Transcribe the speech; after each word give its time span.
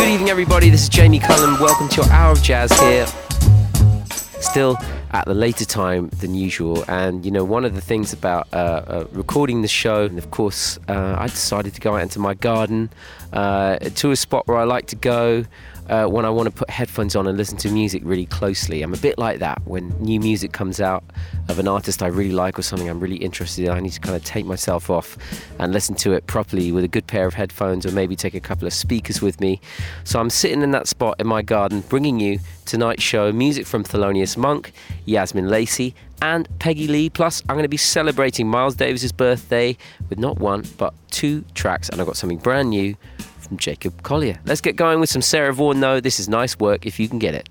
Good 0.00 0.08
evening, 0.08 0.30
everybody. 0.30 0.70
This 0.70 0.84
is 0.84 0.88
Jamie 0.88 1.18
Cullum. 1.18 1.60
Welcome 1.60 1.90
to 1.90 1.96
your 1.96 2.10
hour 2.10 2.32
of 2.32 2.42
jazz 2.42 2.72
here. 2.80 3.06
Still 4.40 4.78
at 5.10 5.26
the 5.26 5.34
later 5.34 5.66
time 5.66 6.08
than 6.08 6.34
usual. 6.34 6.86
And 6.88 7.22
you 7.22 7.30
know, 7.30 7.44
one 7.44 7.66
of 7.66 7.74
the 7.74 7.82
things 7.82 8.14
about 8.14 8.48
uh, 8.50 8.56
uh, 8.56 9.06
recording 9.12 9.60
the 9.60 9.68
show, 9.68 10.06
and 10.06 10.16
of 10.16 10.30
course, 10.30 10.78
uh, 10.88 11.16
I 11.18 11.26
decided 11.26 11.74
to 11.74 11.82
go 11.82 11.96
out 11.96 12.00
into 12.00 12.18
my 12.18 12.32
garden 12.32 12.88
uh, 13.34 13.78
to 13.78 14.10
a 14.10 14.16
spot 14.16 14.48
where 14.48 14.56
I 14.56 14.64
like 14.64 14.86
to 14.86 14.96
go 14.96 15.44
uh, 15.90 16.06
when 16.06 16.24
I 16.24 16.30
want 16.30 16.46
to 16.46 16.52
put 16.52 16.70
headphones 16.70 17.16
on 17.16 17.26
and 17.26 17.36
listen 17.36 17.58
to 17.58 17.70
music 17.70 18.02
really 18.04 18.26
closely. 18.26 18.82
I'm 18.82 18.94
a 18.94 18.98
bit 18.98 19.18
like 19.18 19.40
that 19.40 19.60
when 19.66 19.88
new 20.00 20.20
music 20.20 20.52
comes 20.52 20.80
out 20.80 21.02
of 21.48 21.58
an 21.58 21.66
artist 21.66 22.00
I 22.02 22.06
really 22.06 22.30
like 22.30 22.58
or 22.58 22.62
something 22.62 22.88
I'm 22.88 23.00
really 23.00 23.16
interested 23.16 23.64
in. 23.64 23.72
I 23.72 23.80
need 23.80 23.92
to 23.92 24.00
kind 24.00 24.14
of 24.14 24.24
take 24.24 24.46
myself 24.46 24.88
off 24.88 25.18
and 25.58 25.72
listen 25.72 25.96
to 25.96 26.12
it 26.12 26.28
properly 26.28 26.70
with 26.70 26.84
a 26.84 26.88
good 26.88 27.08
pair 27.08 27.26
of 27.26 27.34
headphones 27.34 27.84
or 27.84 27.90
maybe 27.90 28.14
take 28.14 28.34
a 28.34 28.40
couple 28.40 28.68
of 28.68 28.72
speakers 28.72 29.20
with 29.20 29.40
me. 29.40 29.60
So 30.04 30.20
I'm 30.20 30.30
sitting 30.30 30.62
in 30.62 30.70
that 30.70 30.86
spot 30.86 31.16
in 31.18 31.26
my 31.26 31.42
garden 31.42 31.80
bringing 31.80 32.20
you 32.20 32.38
tonight's 32.66 33.02
show 33.02 33.32
music 33.32 33.66
from 33.66 33.82
Thelonious 33.82 34.36
Monk, 34.36 34.72
Yazmin 35.08 35.50
Lacey, 35.50 35.92
and 36.22 36.48
Peggy 36.60 36.86
Lee. 36.86 37.10
Plus, 37.10 37.42
I'm 37.48 37.56
going 37.56 37.64
to 37.64 37.68
be 37.68 37.76
celebrating 37.76 38.46
Miles 38.46 38.76
Davis's 38.76 39.10
birthday 39.10 39.76
with 40.08 40.20
not 40.20 40.38
one 40.38 40.64
but 40.78 40.94
two 41.10 41.44
tracks, 41.54 41.88
and 41.88 42.00
I've 42.00 42.06
got 42.06 42.16
something 42.16 42.38
brand 42.38 42.70
new 42.70 42.94
from 43.50 43.58
Jacob 43.58 44.02
Collier. 44.04 44.38
Let's 44.44 44.60
get 44.60 44.76
going 44.76 45.00
with 45.00 45.10
some 45.10 45.22
Sarah 45.22 45.52
Vaughan, 45.52 45.80
though. 45.80 46.00
This 46.00 46.20
is 46.20 46.28
nice 46.28 46.56
work 46.60 46.86
if 46.86 47.00
you 47.00 47.08
can 47.08 47.18
get 47.18 47.34
it. 47.34 47.48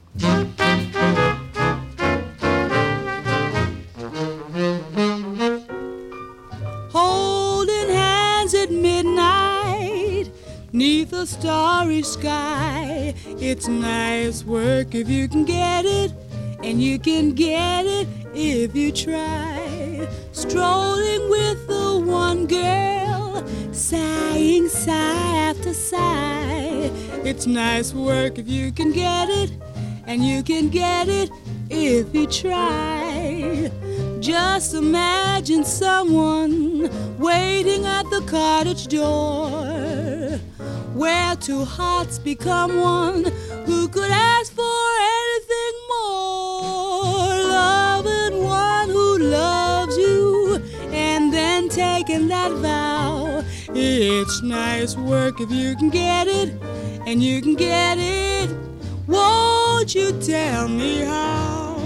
Holding 6.93 7.89
hands 7.89 8.53
at 8.53 8.71
midnight, 8.71 10.31
neath 10.71 11.11
a 11.11 11.27
starry 11.27 12.01
sky. 12.03 13.13
It's 13.27 13.67
nice 13.67 14.45
work 14.45 14.95
if 14.95 15.09
you 15.09 15.27
can 15.27 15.43
get 15.43 15.83
it, 15.83 16.13
and 16.63 16.81
you 16.81 16.97
can 16.97 17.33
get 17.33 17.85
it 17.85 18.07
if 18.33 18.73
you 18.73 18.93
try. 18.93 20.07
Strolling 20.31 21.29
with 21.29 21.67
the 21.67 22.01
one 22.05 22.47
girl, 22.47 23.08
sighing 23.71 24.67
sigh 24.69 25.49
after 25.49 25.73
sigh. 25.73 26.91
It's 27.23 27.45
nice 27.45 27.93
work 27.93 28.37
if 28.37 28.47
you 28.47 28.71
can 28.71 28.91
get 28.91 29.29
it, 29.29 29.51
and 30.05 30.23
you 30.25 30.43
can 30.43 30.69
get 30.69 31.07
it 31.07 31.29
if 31.69 32.13
you 32.13 32.25
try. 32.27 33.71
Just 34.19 34.73
imagine 34.73 35.63
someone 35.63 36.89
waiting 37.17 37.85
at 37.85 38.03
the 38.09 38.21
cottage 38.27 38.87
door, 38.87 40.39
where 40.93 41.35
two 41.35 41.63
hearts 41.63 42.19
become 42.19 42.79
one. 42.81 43.23
Who 43.65 43.87
could 43.87 44.11
ask 44.11 44.51
for 44.53 44.87
anything 45.19 45.75
more? 45.89 47.27
Loving 47.61 48.43
one 48.43 48.89
who 48.89 49.17
loves 49.19 49.95
you, 49.97 50.59
and 50.91 51.31
then 51.31 51.69
taking 51.69 52.27
that 52.27 52.51
vow. 52.51 53.18
It's 53.75 54.41
nice 54.41 54.95
work 54.95 55.39
if 55.39 55.51
you 55.51 55.75
can 55.75 55.89
get 55.89 56.27
it, 56.27 56.53
and 57.05 57.21
you 57.21 57.41
can 57.41 57.55
get 57.55 57.97
it. 57.99 58.49
Won't 59.07 59.93
you 59.93 60.11
tell 60.19 60.67
me 60.67 61.01
how? 61.01 61.78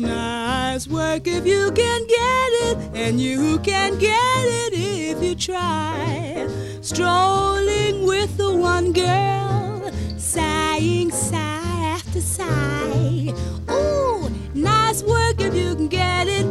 Nice 0.00 0.86
work 0.86 1.26
if 1.26 1.44
you 1.44 1.72
can 1.72 2.06
get 2.06 2.50
it, 2.68 2.78
and 2.94 3.20
you 3.20 3.58
can 3.60 3.98
get 3.98 4.44
it 4.44 4.72
if 4.74 5.22
you 5.22 5.34
try. 5.34 6.46
Strolling 6.82 8.06
with 8.06 8.36
the 8.36 8.54
one 8.54 8.92
girl, 8.92 9.90
sighing 10.16 11.10
sigh 11.10 11.96
after 11.96 12.20
sigh. 12.20 13.34
Ooh, 13.70 14.30
nice 14.54 15.02
work 15.02 15.40
if 15.40 15.54
you 15.54 15.74
can 15.74 15.88
get 15.88 16.28
it, 16.28 16.46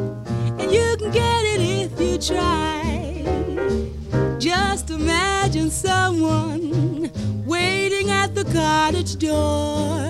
and 0.60 0.70
you 0.70 0.98
can 1.00 1.12
get 1.12 1.46
it 1.46 1.62
if 1.62 2.00
you 2.02 2.18
try. 2.18 3.24
Just 4.40 4.90
imagine 4.90 5.70
someone 5.72 7.10
waiting 7.46 8.10
at 8.10 8.36
the 8.36 8.44
cottage 8.44 9.16
door, 9.18 10.07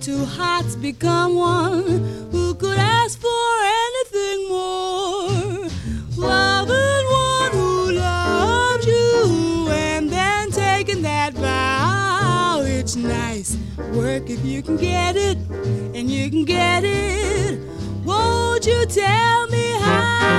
two 0.00 0.24
hearts 0.24 0.76
become 0.76 1.34
one. 1.34 1.84
Who 2.30 2.54
could 2.54 2.78
ask 2.78 3.20
for 3.20 3.28
anything 3.28 4.48
more? 4.48 5.68
Loving 6.16 7.06
one 7.10 7.52
who 7.52 7.92
loves 7.92 8.86
you, 8.86 9.68
and 9.70 10.08
then 10.08 10.50
taking 10.52 11.02
that 11.02 11.34
vow. 11.34 12.62
It's 12.64 12.96
nice 12.96 13.58
work 13.92 14.30
if 14.30 14.42
you 14.42 14.62
can 14.62 14.78
get 14.78 15.16
it, 15.16 15.36
and 15.94 16.10
you 16.10 16.30
can 16.30 16.46
get 16.46 16.82
it. 16.84 17.60
Won't 18.04 18.66
you 18.66 18.86
tell 18.86 19.46
me 19.48 19.72
how? 19.80 20.30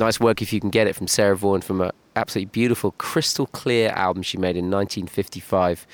Nice 0.00 0.18
work 0.18 0.42
if 0.42 0.52
you 0.52 0.60
can 0.60 0.70
get 0.70 0.88
it 0.88 0.96
from 0.96 1.06
Sarah 1.06 1.36
Vaughan 1.36 1.60
from 1.60 1.82
an 1.82 1.92
absolutely 2.16 2.50
beautiful 2.50 2.92
crystal 2.92 3.46
clear 3.46 3.90
album 3.90 4.22
she 4.22 4.36
made 4.36 4.56
in 4.56 4.70
1955 4.70 5.86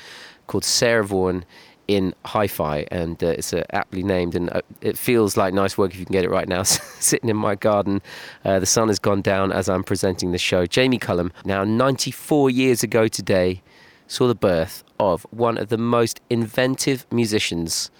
called 0.46 0.64
Sarah 0.64 1.04
Vaughan 1.04 1.44
in 1.88 2.14
Hi-Fi, 2.24 2.86
and 2.90 3.22
uh, 3.22 3.28
it's 3.28 3.52
uh, 3.52 3.62
aptly 3.72 4.02
named, 4.02 4.34
and 4.34 4.50
uh, 4.50 4.60
it 4.80 4.98
feels 4.98 5.36
like 5.36 5.54
nice 5.54 5.78
work 5.78 5.92
if 5.92 5.98
you 5.98 6.04
can 6.04 6.12
get 6.12 6.24
it 6.24 6.30
right 6.30 6.48
now. 6.48 6.62
Sitting 6.64 7.30
in 7.30 7.36
my 7.36 7.54
garden, 7.54 8.02
uh, 8.44 8.58
the 8.58 8.66
sun 8.66 8.88
has 8.88 8.98
gone 8.98 9.22
down 9.22 9.52
as 9.52 9.68
I'm 9.68 9.84
presenting 9.84 10.32
the 10.32 10.38
show. 10.38 10.66
Jamie 10.66 10.98
Cullum, 10.98 11.32
now 11.44 11.64
94 11.64 12.50
years 12.50 12.82
ago 12.82 13.06
today, 13.06 13.62
saw 14.08 14.26
the 14.26 14.34
birth 14.34 14.84
of 14.98 15.26
one 15.30 15.58
of 15.58 15.68
the 15.68 15.78
most 15.78 16.20
inventive 16.28 17.06
musicians 17.12 17.90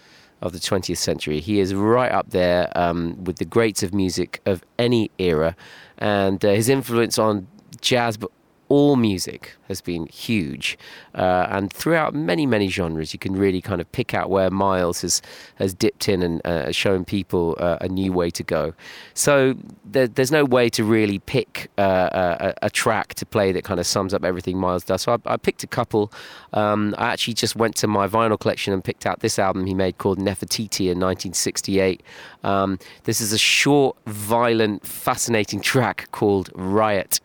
of 0.43 0.53
the 0.53 0.59
20th 0.59 0.99
century. 0.99 1.41
He 1.41 1.60
is 1.60 1.75
right 1.75 2.12
up 2.12 2.31
there 2.31 2.71
um, 2.76 3.25
with 3.25 3.37
the 3.38 3.44
greats 3.44 3.82
of 3.82 3.94
music 3.94 4.41
of 4.47 4.62
any 4.78 5.10
era, 5.19 5.56
and 5.99 6.44
uh, 6.44 6.50
his 6.50 6.69
influence 6.69 7.19
on 7.19 7.47
jazz, 7.81 8.16
but 8.16 8.31
all 8.69 8.97
music 8.97 9.54
has 9.69 9.81
been 9.81 10.06
huge. 10.06 10.77
Uh, 11.15 11.47
and 11.50 11.72
throughout 11.72 12.15
many, 12.15 12.47
many 12.47 12.69
genres, 12.69 13.12
you 13.12 13.19
can 13.19 13.34
really 13.34 13.60
kind 13.60 13.81
of 13.81 13.91
pick 13.93 14.12
out 14.12 14.28
where 14.28 14.50
Miles 14.50 15.03
has, 15.03 15.22
has 15.56 15.72
dipped 15.72 16.09
in 16.09 16.22
and 16.22 16.44
uh, 16.44 16.72
shown 16.72 17.05
people 17.05 17.56
uh, 17.59 17.78
a 17.81 17.88
new 17.88 18.12
way 18.12 18.31
to 18.31 18.43
go. 18.43 18.75
So 19.15 19.55
there, 19.84 20.09
there's 20.09 20.32
no 20.32 20.44
way 20.44 20.69
to 20.71 20.84
really 20.84 21.21
pick 21.21 21.71
uh, 21.78 22.55
a, 22.60 22.66
a 22.66 22.71
track 22.71 23.15
to 23.15 23.26
play 23.26 23.53
that 23.53 23.65
kind 23.65 23.78
of 23.78 23.87
sums 23.87 24.12
up 24.12 24.25
everything 24.25 24.59
Miles 24.59 24.84
does. 24.84 25.03
So 25.03 25.12
I, 25.12 25.34
I 25.34 25.37
picked 25.37 25.62
a 25.62 25.69
couple. 25.69 26.12
Um, 26.53 26.94
I 26.99 27.12
actually 27.12 27.34
just 27.34 27.55
went 27.55 27.76
to 27.76 27.87
my 27.87 28.09
vinyl 28.09 28.38
collection 28.38 28.72
and 28.72 28.82
picked 28.82 29.06
out 29.06 29.21
this 29.21 29.38
album 29.38 29.66
he 29.66 29.75
made 29.75 29.99
called 29.99 30.19
Nefertiti 30.19 30.90
in 30.90 30.99
1968. 30.99 32.02
Um, 32.43 32.79
this 33.05 33.20
is 33.20 33.32
a 33.32 33.38
short, 33.38 33.96
violent, 34.06 34.85
fascinating 34.85 35.61
track 35.61 36.08
called 36.11 36.50
Riot. 36.55 37.20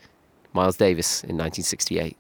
Miles 0.53 0.77
Davis 0.77 1.23
in 1.23 1.37
1968. 1.37 2.17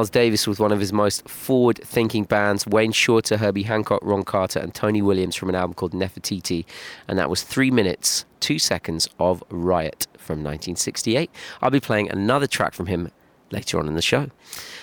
Miles 0.00 0.08
Davis 0.08 0.46
with 0.46 0.58
one 0.58 0.72
of 0.72 0.80
his 0.80 0.94
most 0.94 1.28
forward 1.28 1.78
thinking 1.84 2.24
bands, 2.24 2.66
Wayne 2.66 2.90
Shorter, 2.90 3.36
Herbie 3.36 3.64
Hancock, 3.64 4.00
Ron 4.02 4.22
Carter, 4.22 4.58
and 4.58 4.74
Tony 4.74 5.02
Williams 5.02 5.36
from 5.36 5.50
an 5.50 5.54
album 5.54 5.74
called 5.74 5.92
Nefertiti. 5.92 6.64
And 7.06 7.18
that 7.18 7.28
was 7.28 7.42
three 7.42 7.70
minutes, 7.70 8.24
two 8.40 8.58
seconds 8.58 9.10
of 9.18 9.44
Riot 9.50 10.06
from 10.16 10.38
1968. 10.38 11.30
I'll 11.60 11.68
be 11.68 11.80
playing 11.80 12.10
another 12.10 12.46
track 12.46 12.72
from 12.72 12.86
him 12.86 13.10
later 13.50 13.78
on 13.78 13.88
in 13.88 13.94
the 13.94 14.00
show. 14.00 14.30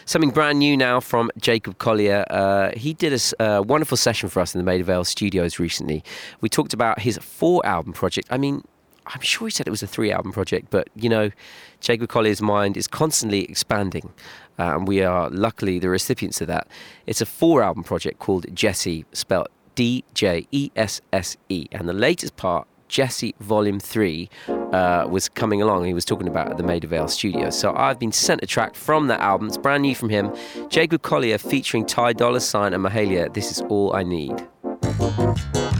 Something 0.05 0.29
brand 0.29 0.59
new 0.59 0.77
now 0.77 0.99
from 0.99 1.31
Jacob 1.39 1.79
Collier. 1.79 2.23
Uh, 2.29 2.69
he 2.77 2.93
did 2.93 3.19
a 3.39 3.43
uh, 3.43 3.61
wonderful 3.63 3.97
session 3.97 4.29
for 4.29 4.39
us 4.39 4.53
in 4.53 4.59
the 4.59 4.65
Maida 4.65 4.83
Vale 4.83 5.03
studios 5.03 5.57
recently. 5.57 6.03
We 6.41 6.49
talked 6.49 6.75
about 6.75 6.99
his 6.99 7.17
four 7.17 7.65
album 7.65 7.93
project. 7.93 8.27
I 8.29 8.37
mean, 8.37 8.63
I'm 9.07 9.21
sure 9.21 9.47
he 9.47 9.51
said 9.51 9.67
it 9.67 9.71
was 9.71 9.81
a 9.81 9.87
three 9.87 10.11
album 10.11 10.31
project, 10.31 10.67
but 10.69 10.89
you 10.95 11.09
know, 11.09 11.31
Jacob 11.79 12.09
Collier's 12.09 12.41
mind 12.41 12.77
is 12.77 12.87
constantly 12.87 13.45
expanding 13.45 14.13
uh, 14.59 14.75
and 14.75 14.87
we 14.87 15.01
are 15.03 15.29
luckily 15.29 15.79
the 15.79 15.89
recipients 15.89 16.41
of 16.41 16.47
that. 16.47 16.67
It's 17.05 17.21
a 17.21 17.25
four 17.25 17.63
album 17.63 17.83
project 17.83 18.19
called 18.19 18.45
Djesse, 18.53 19.05
spelled 19.13 19.47
D 19.75 20.03
J 20.13 20.47
E 20.51 20.71
S 20.75 21.01
S 21.13 21.37
E, 21.49 21.67
and 21.71 21.87
the 21.87 21.93
latest 21.93 22.35
part, 22.35 22.67
Djesse 22.89 23.35
Volume 23.39 23.79
3, 23.79 24.29
uh, 24.47 25.07
was 25.09 25.29
coming 25.29 25.61
along. 25.61 25.85
He 25.85 25.93
was 25.93 26.05
talking 26.05 26.27
about 26.27 26.49
at 26.49 26.57
the 26.57 26.63
Maida 26.63 26.87
Vale 26.87 27.07
studio. 27.07 27.49
So 27.49 27.75
I've 27.75 27.99
been 27.99 28.11
sent 28.11 28.41
a 28.43 28.47
track 28.47 28.75
from 28.75 29.07
that 29.07 29.19
album. 29.19 29.47
It's 29.47 29.57
brand 29.57 29.83
new 29.83 29.93
from 29.93 30.09
him. 30.09 30.33
Jacob 30.69 31.01
Collier 31.01 31.37
featuring 31.37 31.85
Ty 31.85 32.13
Dolla 32.13 32.39
Sign 32.39 32.73
and 32.73 32.83
Mahalia. 32.83 33.31
This 33.33 33.51
is 33.51 33.61
all 33.69 33.95
I 33.95 34.03
need. 34.03 34.47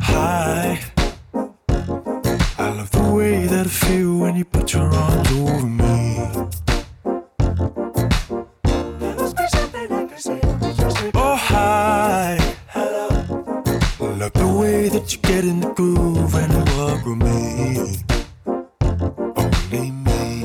Hi. 0.10 0.80
I 2.60 2.70
love 2.70 2.92
the 2.92 3.14
way 3.16 3.48
that 3.48 3.66
I 3.66 3.70
feel 3.70 4.18
when 4.18 4.36
you 4.36 4.46
put 4.46 4.74
your 4.74 4.94
arms 4.94 5.32
over 5.32 5.66
me. 5.66 6.67
Love 14.28 14.46
the 14.46 14.60
way 14.60 14.90
that 14.90 15.14
you 15.14 15.20
get 15.20 15.46
in 15.46 15.62
the 15.62 15.70
groove 15.70 16.36
and 16.36 16.54
walk 16.76 17.06
with 17.06 17.16
me. 17.24 18.04
Only 19.38 19.92
me. 19.92 20.44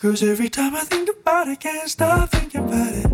Cause 0.00 0.22
every 0.22 0.50
time 0.50 0.76
I 0.76 0.84
think 0.84 1.08
about 1.08 1.48
it, 1.48 1.60
can't 1.60 1.88
stop 1.88 2.28
thinking 2.28 2.64
about 2.68 2.92
it. 2.92 3.10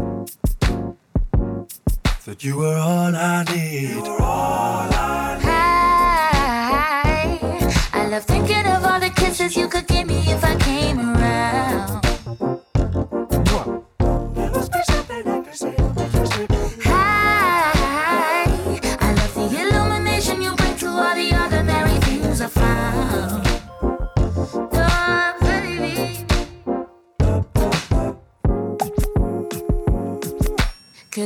That 2.24 2.42
you 2.42 2.56
were 2.56 2.76
all 2.76 3.14
I 3.14 3.44
need. 3.44 3.90
You 3.90 4.02
were 4.02 4.20
all 4.20 4.88
I 4.90 5.38
need. 7.40 7.74
I 7.92 8.08
love 8.08 8.24
thinking 8.24 8.66
of 8.66 8.84
all 8.84 8.98
the 8.98 9.10
kisses 9.10 9.56
you 9.56 9.68
could 9.68 9.86
give 9.86 10.08
me 10.08 10.18
if 10.32 10.42
I 10.42 10.56
came 10.56 10.98
around. 10.98 11.27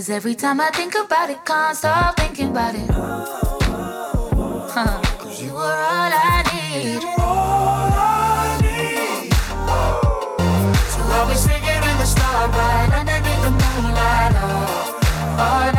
Cause 0.03 0.11
every 0.11 0.35
time 0.35 0.61
I 0.61 0.71
think 0.71 0.97
about 0.97 1.31
it, 1.31 1.45
can't 1.45 1.77
stop 1.77 2.17
thinking 2.17 2.51
about 2.51 2.75
it. 2.75 2.91
Huh. 2.91 5.01
Cause 5.17 5.41
you 5.41 5.53
were 5.53 5.61
all 5.61 6.11
I 6.11 6.43
need. 6.51 7.05
All 7.05 7.93
I 7.95 8.59
need. 8.63 9.33
So 10.91 11.03
always 11.15 11.39
singing 11.39 11.83
in 11.91 11.97
the 12.03 12.05
starlight, 12.05 12.91
underneath 12.99 13.43
the 13.45 13.51
moonlight. 13.53 14.35
Oh, 14.43 14.99
oh 15.39 15.72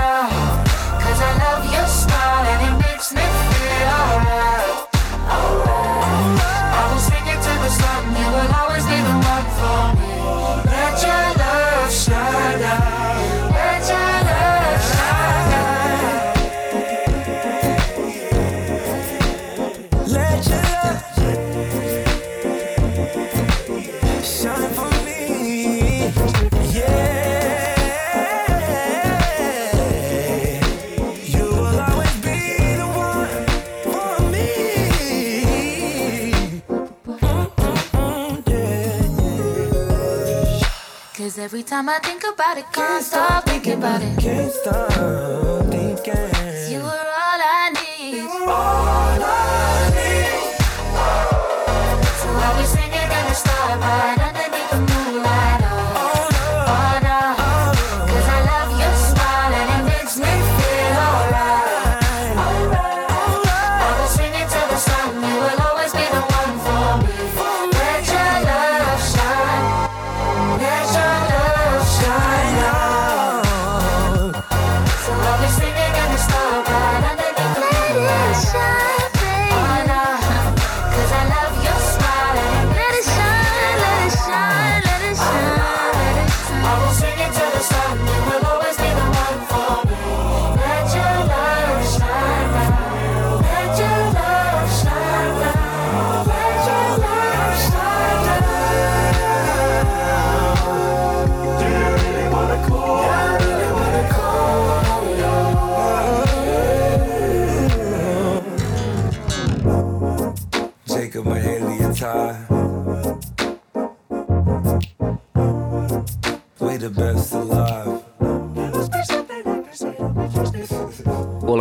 every 41.44 41.62
time 41.62 41.90
I 41.90 42.00
think 42.00 42.24
about 42.24 42.58
it, 42.58 42.66
can't 42.72 43.04
stop 43.04 43.44
thinking 43.44 43.74
about 43.74 44.02
it. 44.02 44.18
Can't 44.18 44.50
stop 44.50 45.63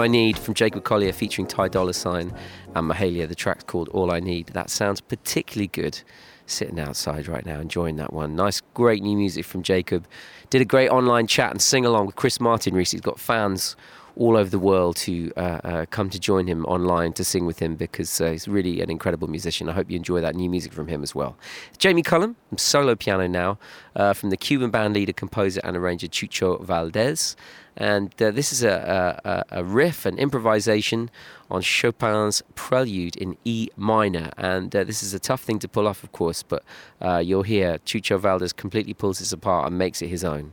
I 0.02 0.09
Need 0.09 0.37
from 0.37 0.54
Jacob 0.54 0.82
Collier 0.82 1.12
featuring 1.12 1.47
Ty 1.47 1.68
Dolla 1.68 1.94
Sign 1.94 2.35
and 2.75 2.90
Mahalia. 2.90 3.28
The 3.28 3.37
track's 3.37 3.62
called 3.62 3.88
All 3.90 4.11
I 4.11 4.18
Need. 4.18 4.49
That 4.49 4.68
sounds 4.68 5.00
particularly 5.00 5.68
good 5.68 6.02
sitting 6.47 6.80
outside 6.80 7.28
right 7.28 7.47
now, 7.47 7.61
enjoying 7.61 7.97
that 7.97 8.12
one. 8.12 8.35
Nice, 8.35 8.61
great 8.75 9.00
new 9.00 9.16
music 9.16 9.44
from 9.44 9.62
Jacob. 9.62 10.06
Did 10.50 10.61
a 10.61 10.64
great 10.64 10.88
online 10.88 11.28
chat 11.28 11.52
and 11.52 11.62
sing 11.62 11.87
along 11.87 12.06
with 12.06 12.16
Chris 12.16 12.40
Martin 12.40 12.75
recently. 12.75 12.99
He's 12.99 13.04
got 13.04 13.21
fans 13.21 13.76
all 14.16 14.37
over 14.37 14.50
the 14.50 14.59
world 14.59 14.99
who 14.99 15.32
uh, 15.37 15.40
uh, 15.40 15.87
come 15.87 16.11
to 16.11 16.18
join 16.18 16.47
him 16.47 16.64
online 16.66 17.12
to 17.14 17.25
sing 17.25 17.47
with 17.47 17.61
him 17.61 17.76
because 17.76 18.21
uh, 18.21 18.30
he's 18.30 18.47
really 18.47 18.80
an 18.80 18.90
incredible 18.90 19.28
musician. 19.28 19.68
I 19.68 19.73
hope 19.73 19.88
you 19.88 19.97
enjoy 19.97 20.21
that 20.21 20.35
new 20.35 20.50
music 20.50 20.73
from 20.73 20.88
him 20.88 21.02
as 21.02 21.14
well. 21.14 21.37
Jamie 21.78 22.02
Cullum, 22.02 22.37
solo 22.56 22.94
piano 22.94 23.26
now, 23.28 23.59
uh, 23.97 24.12
from 24.12 24.30
the 24.30 24.37
Cuban 24.37 24.71
band 24.71 24.94
leader, 24.94 25.12
composer, 25.12 25.61
and 25.64 25.76
arranger 25.76 26.09
Chucho 26.09 26.62
Valdes. 26.62 27.37
And 27.76 28.10
uh, 28.20 28.30
this 28.30 28.52
is 28.52 28.62
a, 28.62 29.20
a, 29.24 29.60
a 29.60 29.64
riff, 29.64 30.04
an 30.04 30.18
improvisation 30.18 31.10
on 31.50 31.62
Chopin's 31.62 32.42
Prelude 32.54 33.16
in 33.16 33.36
E 33.44 33.68
minor. 33.76 34.30
And 34.36 34.74
uh, 34.74 34.84
this 34.84 35.02
is 35.02 35.14
a 35.14 35.18
tough 35.18 35.42
thing 35.42 35.58
to 35.60 35.68
pull 35.68 35.88
off, 35.88 36.02
of 36.02 36.12
course, 36.12 36.42
but 36.42 36.62
uh, 37.00 37.18
you'll 37.18 37.42
hear 37.42 37.78
Chucho 37.78 38.18
Valdes 38.18 38.52
completely 38.52 38.94
pulls 38.94 39.18
this 39.18 39.32
apart 39.32 39.68
and 39.68 39.78
makes 39.78 40.02
it 40.02 40.08
his 40.08 40.24
own. 40.24 40.52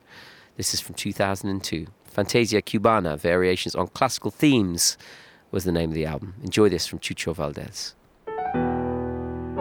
This 0.58 0.74
is 0.74 0.82
from 0.82 0.96
2002. 0.96 1.88
Fantasia 2.06 2.62
Cubana, 2.62 3.18
Variations 3.18 3.76
on 3.76 3.88
Classical 3.88 4.32
Themes, 4.32 4.98
was 5.52 5.64
the 5.64 5.72
name 5.72 5.92
of 5.92 5.96
the 5.96 6.06
album. 6.06 6.36
Enjoy 6.44 6.70
this 6.70 6.86
from 6.86 7.00
Chucho 7.00 7.34
Valdes. 7.34 7.96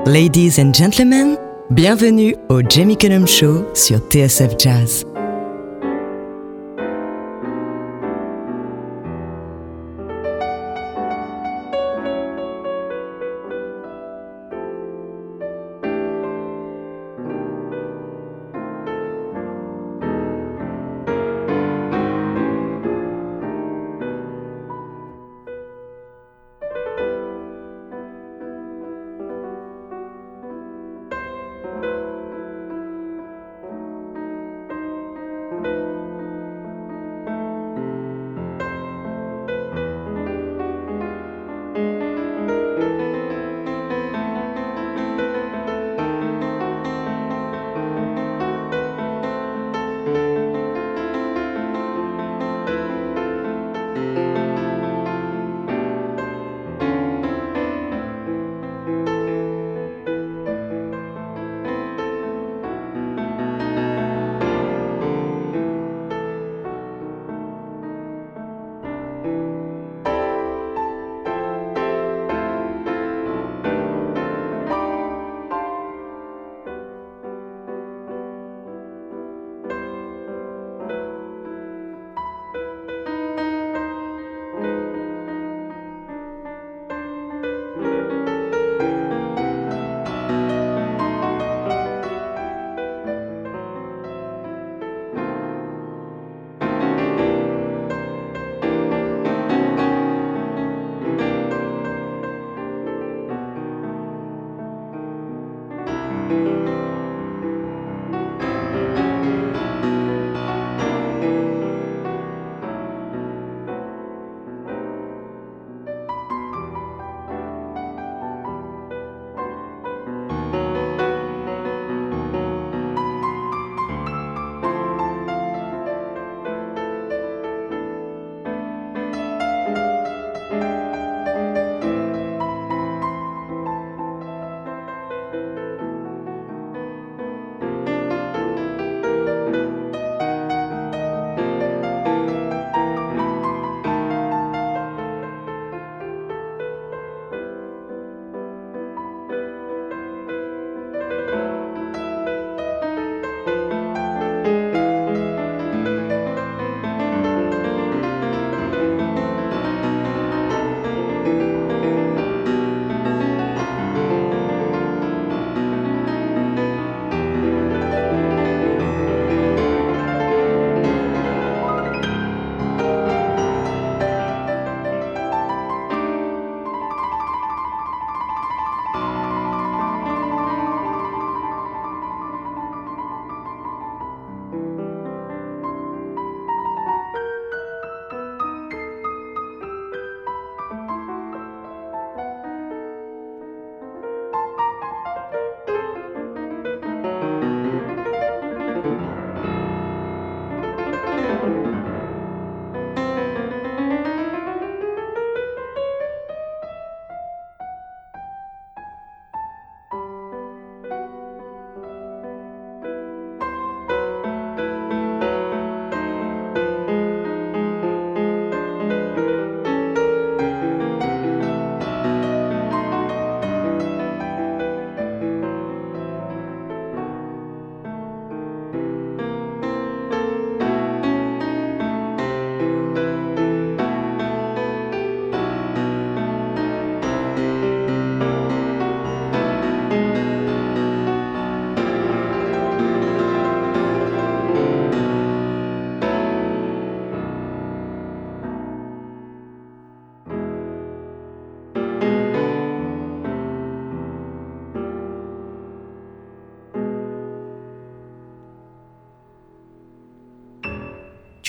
Ladies 0.07 0.59
and 0.59 0.75
gentlemen, 0.75 1.37
bienvenue 1.75 2.35
au 2.49 2.63
Jamie 2.63 2.97
Cullum 2.97 3.27
Show 3.27 3.73
sur 3.75 3.99
TSF 4.09 4.59
Jazz. 4.59 5.18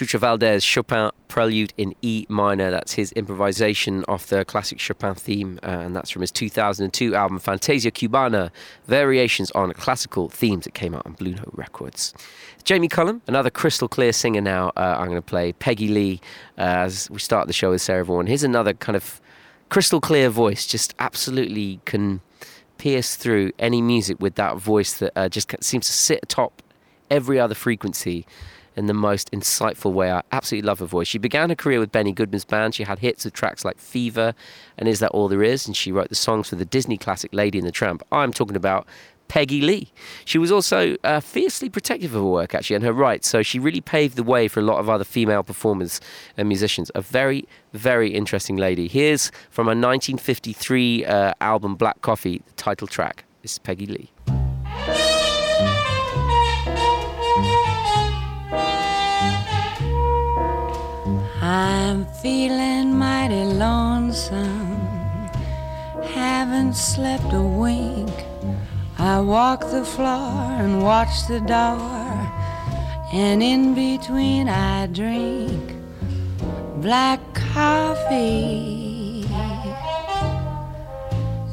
Chucho 0.09 0.19
Valdes, 0.21 0.63
Chopin 0.63 1.11
Prelude 1.27 1.71
in 1.77 1.93
E 2.01 2.25
minor. 2.29 2.71
That's 2.71 2.93
his 2.93 3.11
improvisation 3.11 4.03
off 4.07 4.25
the 4.25 4.43
classic 4.43 4.79
Chopin 4.79 5.13
theme, 5.13 5.59
uh, 5.61 5.67
and 5.67 5.95
that's 5.95 6.09
from 6.09 6.21
his 6.21 6.31
2002 6.31 7.13
album 7.13 7.37
Fantasia 7.37 7.91
Cubana 7.91 8.49
Variations 8.87 9.51
on 9.51 9.71
Classical 9.73 10.27
Themes. 10.27 10.65
It 10.65 10.73
came 10.73 10.95
out 10.95 11.05
on 11.05 11.11
Blue 11.13 11.35
Note 11.35 11.51
Records. 11.53 12.15
Jamie 12.63 12.87
Cullum, 12.87 13.21
another 13.27 13.51
crystal 13.51 13.87
clear 13.87 14.11
singer 14.11 14.41
now. 14.41 14.69
Uh, 14.75 14.95
I'm 14.97 15.09
going 15.09 15.17
to 15.17 15.21
play 15.21 15.53
Peggy 15.53 15.89
Lee 15.89 16.21
uh, 16.57 16.61
as 16.61 17.07
we 17.11 17.19
start 17.19 17.45
the 17.45 17.53
show 17.53 17.69
with 17.69 17.81
Sarah 17.83 18.03
Vaughan. 18.03 18.25
Here's 18.25 18.43
another 18.43 18.73
kind 18.73 18.95
of 18.95 19.21
crystal 19.69 20.01
clear 20.01 20.31
voice, 20.31 20.65
just 20.65 20.95
absolutely 20.97 21.81
can 21.85 22.21
pierce 22.79 23.15
through 23.15 23.51
any 23.59 23.79
music 23.79 24.19
with 24.19 24.33
that 24.35 24.57
voice 24.57 24.97
that 24.97 25.11
uh, 25.15 25.29
just 25.29 25.55
seems 25.63 25.85
to 25.85 25.93
sit 25.93 26.19
atop 26.23 26.63
every 27.11 27.39
other 27.39 27.53
frequency 27.53 28.25
in 28.79 28.87
the 28.87 28.93
most 28.93 29.29
insightful 29.31 29.91
way. 29.91 30.09
I 30.11 30.23
absolutely 30.31 30.65
love 30.65 30.79
her 30.79 30.85
voice. 30.85 31.07
She 31.07 31.17
began 31.17 31.49
her 31.49 31.55
career 31.55 31.79
with 31.79 31.91
Benny 31.91 32.13
Goodman's 32.13 32.45
band. 32.45 32.73
She 32.73 32.83
had 32.83 32.99
hits 32.99 33.25
with 33.25 33.33
tracks 33.33 33.65
like 33.65 33.77
Fever 33.77 34.33
and 34.77 34.87
Is 34.87 34.99
That 34.99 35.11
All 35.11 35.27
There 35.27 35.43
Is? 35.43 35.67
And 35.67 35.75
she 35.75 35.91
wrote 35.91 36.07
the 36.07 36.15
songs 36.15 36.47
for 36.47 36.55
the 36.55 36.65
Disney 36.65 36.97
classic 36.97 37.33
Lady 37.33 37.59
and 37.59 37.67
the 37.67 37.73
Tramp. 37.73 38.01
I'm 38.11 38.31
talking 38.31 38.55
about 38.55 38.87
Peggy 39.27 39.61
Lee. 39.61 39.91
She 40.23 40.37
was 40.37 40.49
also 40.49 40.95
uh, 41.03 41.19
fiercely 41.19 41.69
protective 41.69 42.15
of 42.15 42.21
her 42.21 42.27
work, 42.27 42.55
actually, 42.55 42.77
and 42.77 42.85
her 42.85 42.93
rights. 42.93 43.27
So 43.27 43.43
she 43.43 43.59
really 43.59 43.81
paved 43.81 44.15
the 44.15 44.23
way 44.23 44.47
for 44.47 44.61
a 44.61 44.63
lot 44.63 44.79
of 44.79 44.89
other 44.89 45.03
female 45.03 45.43
performers 45.43 45.99
and 46.37 46.47
musicians. 46.47 46.89
A 46.95 47.01
very, 47.01 47.47
very 47.73 48.11
interesting 48.11 48.55
lady. 48.55 48.87
Here's 48.87 49.29
from 49.49 49.67
a 49.67 49.75
1953 49.75 51.05
uh, 51.05 51.33
album, 51.41 51.75
Black 51.75 52.01
Coffee, 52.01 52.41
the 52.45 52.53
title 52.53 52.87
track. 52.87 53.25
This 53.41 53.53
is 53.53 53.59
Peggy 53.59 53.85
Lee. 53.85 54.09
I'm 61.49 62.05
feeling 62.21 62.95
mighty 62.95 63.43
lonesome, 63.43 64.77
haven't 66.13 66.75
slept 66.75 67.33
a 67.33 67.41
wink. 67.41 68.13
I 68.99 69.19
walk 69.19 69.61
the 69.61 69.83
floor 69.83 70.43
and 70.63 70.83
watch 70.83 71.25
the 71.27 71.39
door, 71.39 72.13
and 73.11 73.41
in 73.41 73.73
between 73.73 74.47
I 74.47 74.85
drink 74.85 75.73
black 76.83 77.19
coffee. 77.33 79.25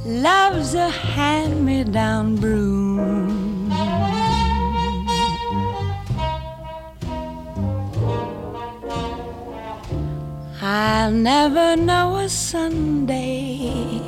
Love's 0.04 0.74
a 0.74 0.90
hand 0.90 1.64
me 1.64 1.84
down 1.84 2.36
broom. 2.36 3.15
I'll 10.68 11.12
never 11.12 11.76
know 11.76 12.16
a 12.16 12.28
Sunday 12.28 14.00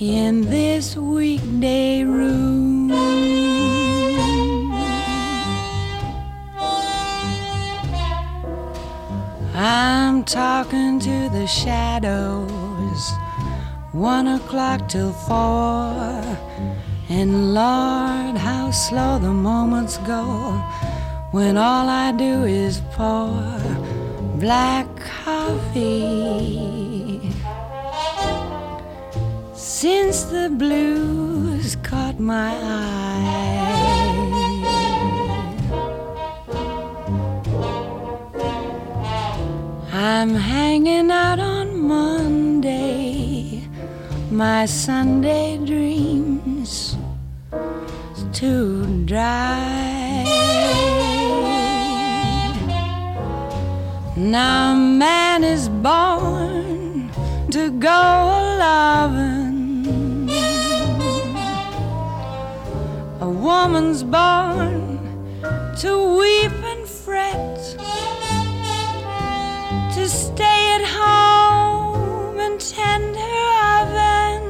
in 0.00 0.40
this 0.40 0.96
weekday 0.96 2.02
room. 2.02 2.90
I'm 9.54 10.24
talking 10.24 10.98
to 10.98 11.28
the 11.30 11.46
shadows, 11.46 13.12
one 13.92 14.26
o'clock 14.26 14.88
till 14.88 15.12
four. 15.12 16.36
And 17.08 17.54
Lord, 17.54 18.36
how 18.36 18.72
slow 18.72 19.20
the 19.20 19.32
moments 19.32 19.98
go 19.98 20.24
when 21.30 21.56
all 21.56 21.88
I 21.88 22.10
do 22.10 22.42
is 22.42 22.82
pour 22.90 23.93
black 24.38 24.86
coffee. 25.24 26.12
Since 29.54 30.24
the 30.24 30.50
blues 30.50 31.76
caught 31.82 32.18
my 32.18 32.52
eye, 32.54 33.30
I'm 39.92 40.34
hanging 40.34 41.10
out 41.10 41.38
on 41.40 41.80
Monday, 41.80 43.62
my 44.30 44.66
Sunday 44.66 45.58
dreams 45.64 46.96
too 48.34 49.04
dry. 49.06 50.03
Now 54.24 54.72
a 54.72 54.74
man 54.74 55.44
is 55.44 55.68
born 55.68 57.10
to 57.50 57.70
go 57.72 57.90
a 57.90 58.56
loving. 58.58 60.30
A 63.20 63.28
woman's 63.28 64.02
born 64.02 64.98
to 65.76 66.18
weep 66.18 66.56
and 66.72 66.88
fret, 66.88 67.60
to 69.92 70.08
stay 70.08 70.72
at 70.78 70.84
home 70.86 72.38
and 72.40 72.58
tend 72.58 73.16
her 73.16 73.46
oven, 73.76 74.42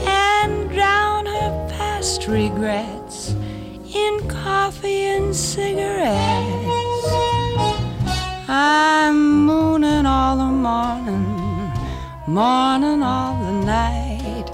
and 0.00 0.70
drown 0.70 1.26
her 1.26 1.68
past 1.70 2.26
regrets 2.26 3.36
in 3.94 4.28
coffee 4.28 5.04
and 5.04 5.36
cigarettes. 5.36 6.55
I'm 8.58 9.44
mooning 9.44 10.06
all 10.06 10.38
the 10.38 10.44
morning, 10.44 11.70
morning 12.26 13.02
all 13.02 13.34
the 13.44 13.52
night, 13.52 14.46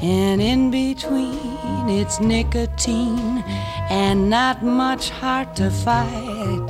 and 0.00 0.40
in 0.40 0.70
between 0.70 1.88
it's 1.88 2.20
nicotine 2.20 3.42
and 3.90 4.30
not 4.30 4.62
much 4.62 5.10
heart 5.10 5.56
to 5.56 5.68
fight. 5.68 6.68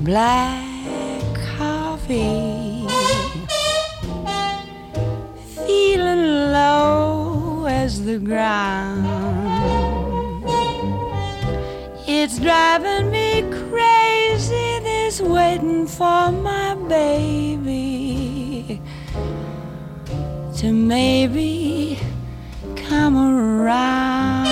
Black 0.00 1.22
coffee, 1.56 2.88
feeling 5.64 6.24
low 6.58 7.66
as 7.66 8.04
the 8.04 8.18
ground. 8.18 9.06
It's 12.08 12.40
driving 12.40 13.12
me 13.12 13.19
waiting 15.22 15.86
for 15.86 16.32
my 16.32 16.74
baby 16.88 18.80
to 20.56 20.72
maybe 20.72 21.98
come 22.76 23.16
around. 23.16 24.48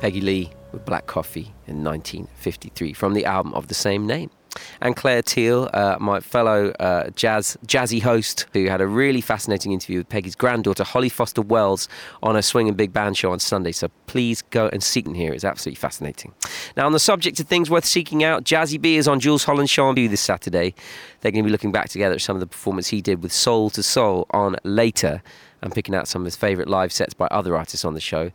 Peggy 0.00 0.20
Lee 0.20 0.50
with 0.70 0.84
Black 0.84 1.06
Coffee 1.06 1.52
in 1.66 1.82
1953 1.82 2.92
from 2.92 3.14
the 3.14 3.24
album 3.24 3.52
of 3.54 3.66
the 3.66 3.74
same 3.74 4.06
name. 4.06 4.30
And 4.80 4.96
Clare 4.96 5.22
Teal, 5.22 5.68
uh, 5.72 5.96
my 6.00 6.20
fellow 6.20 6.70
uh, 6.80 7.10
jazz 7.10 7.56
jazzy 7.66 8.02
host, 8.02 8.46
who 8.52 8.66
had 8.66 8.80
a 8.80 8.86
really 8.86 9.20
fascinating 9.20 9.72
interview 9.72 9.98
with 9.98 10.08
Peggy's 10.08 10.34
granddaughter 10.34 10.84
Holly 10.84 11.08
Foster 11.08 11.42
Wells 11.42 11.88
on 12.22 12.36
a 12.36 12.42
swing 12.42 12.68
and 12.68 12.76
big 12.76 12.92
band 12.92 13.16
show 13.16 13.32
on 13.32 13.38
Sunday. 13.38 13.72
So 13.72 13.88
please 14.06 14.42
go 14.42 14.68
and 14.72 14.82
seek 14.82 15.06
and 15.06 15.16
hear. 15.16 15.32
It's 15.32 15.44
absolutely 15.44 15.76
fascinating. 15.76 16.32
Now, 16.76 16.86
on 16.86 16.92
the 16.92 16.98
subject 16.98 17.40
of 17.40 17.46
things 17.46 17.70
worth 17.70 17.84
seeking 17.84 18.24
out, 18.24 18.44
Jazzie 18.44 18.78
B 18.78 18.96
is 18.96 19.08
on 19.08 19.20
Jools 19.20 19.44
Holland's 19.44 19.70
show 19.70 19.86
on 19.86 19.94
View 19.94 20.08
this 20.08 20.20
Saturday. 20.20 20.74
They're 21.20 21.32
going 21.32 21.44
to 21.44 21.48
be 21.48 21.52
looking 21.52 21.72
back 21.72 21.88
together 21.88 22.14
at 22.14 22.20
some 22.20 22.36
of 22.36 22.40
the 22.40 22.46
performance 22.46 22.88
he 22.88 23.00
did 23.00 23.22
with 23.22 23.32
Soul 23.32 23.70
II 23.76 23.82
Soul 23.82 24.26
on 24.30 24.56
later 24.64 25.22
and 25.62 25.72
picking 25.74 25.94
out 25.94 26.06
some 26.08 26.22
of 26.22 26.26
his 26.26 26.36
favourite 26.36 26.68
live 26.68 26.92
sets 26.92 27.14
by 27.14 27.26
other 27.30 27.56
artists 27.56 27.84
on 27.84 27.94
the 27.94 28.00
show. 28.00 28.30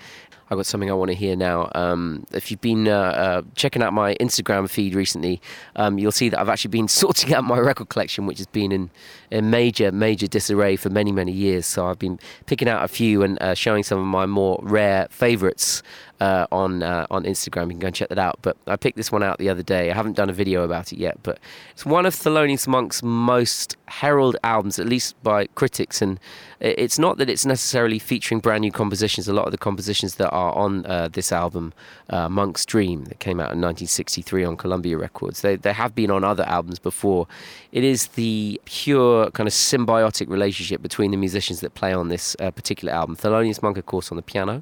I've 0.52 0.58
got 0.58 0.66
something 0.66 0.92
I 0.92 0.94
want 0.96 1.08
to 1.12 1.16
hear 1.16 1.38
now. 1.38 1.72
Um, 1.76 2.26
if 2.34 2.52
you've 2.52 2.60
been 2.60 2.86
uh, 2.86 2.92
uh, 2.92 3.42
checking 3.56 3.82
out 3.82 3.94
my 3.94 4.16
Instagram 4.16 4.70
feed 4.70 4.94
recently, 4.94 5.42
um, 5.78 5.98
you'll 5.98 6.12
see 6.12 6.28
that 6.28 6.38
I've 6.38 6.50
actually 6.50 6.72
been 6.72 6.88
sorting 6.90 7.34
out 7.34 7.46
my 7.46 7.58
record 7.58 7.88
collection, 7.88 8.26
which 8.26 8.38
has 8.38 8.48
been 8.48 8.74
in, 8.74 8.90
in 9.32 9.50
major, 9.50 9.94
major 9.94 10.28
disarray 10.28 10.76
for 10.76 10.90
many, 10.90 11.14
many 11.14 11.32
years. 11.32 11.66
So 11.66 11.88
I've 11.88 12.00
been 12.00 12.20
picking 12.48 12.68
out 12.68 12.84
a 12.84 12.90
few 12.90 13.24
and 13.24 13.42
uh, 13.42 13.54
showing 13.54 13.84
some 13.84 13.98
of 13.98 14.06
my 14.06 14.26
more 14.26 14.60
rare 14.62 15.08
favourites 15.10 15.84
uh, 16.22 16.46
on 16.52 16.84
uh, 16.84 17.08
on 17.10 17.24
Instagram. 17.24 17.64
You 17.64 17.70
can 17.72 17.80
go 17.80 17.88
and 17.88 17.96
check 17.96 18.10
that 18.10 18.20
out. 18.20 18.38
But 18.44 18.56
I 18.68 18.76
picked 18.76 18.96
this 18.96 19.12
one 19.12 19.24
out 19.24 19.40
the 19.40 19.50
other 19.50 19.64
day. 19.64 19.90
I 19.90 19.96
haven't 19.96 20.16
done 20.16 20.30
a 20.30 20.34
video 20.34 20.64
about 20.64 20.94
it 20.94 21.00
yet, 21.00 21.18
but 21.24 21.40
it's 21.72 21.86
one 21.86 22.06
of 22.06 22.14
Thelonious 22.14 22.68
Monk's 22.68 23.02
most 23.02 23.76
heralded 23.88 24.40
albums, 24.44 24.78
at 24.78 24.86
least 24.86 25.22
by 25.24 25.48
critics. 25.48 26.00
And 26.02 26.20
it's 26.60 27.00
not 27.00 27.18
that 27.18 27.28
it's 27.28 27.44
necessarily 27.44 27.98
featuring 27.98 28.40
brand 28.40 28.62
new 28.62 28.72
compositions. 28.72 29.28
A 29.28 29.34
lot 29.34 29.46
of 29.46 29.52
the 29.52 29.58
compositions 29.58 30.16
that 30.16 30.30
are 30.30 30.54
on 30.54 30.86
uh, 30.86 31.10
this 31.12 31.32
album, 31.32 31.74
uh, 32.12 32.30
Monk's 32.30 32.68
Dream, 32.68 33.06
that 33.06 33.20
came 33.20 33.40
out 33.40 33.52
in 33.52 33.60
1963 33.60 34.46
on 34.46 34.58
Columbia 34.58 34.98
Records, 34.98 35.42
they, 35.42 35.56
they 35.56 35.74
have 35.74 35.96
been 35.96 36.12
on 36.12 36.24
other 36.24 36.44
albums 36.44 36.78
before. 36.78 37.28
It 37.72 37.84
is 37.84 38.08
the 38.10 38.62
pure 38.66 39.32
kind 39.32 39.48
of 39.48 39.54
symbiotic 39.54 40.30
relationship 40.30 40.84
between 40.84 41.10
the 41.10 41.18
musicians 41.18 41.62
that 41.62 41.74
play 41.74 41.94
on 41.94 42.10
this 42.10 42.36
uh, 42.40 42.52
particular 42.52 42.94
album. 42.94 43.16
Thelonious 43.16 43.64
Monk, 43.64 43.78
of 43.78 43.88
course, 43.88 44.12
on 44.12 44.18
the 44.18 44.22
piano, 44.22 44.62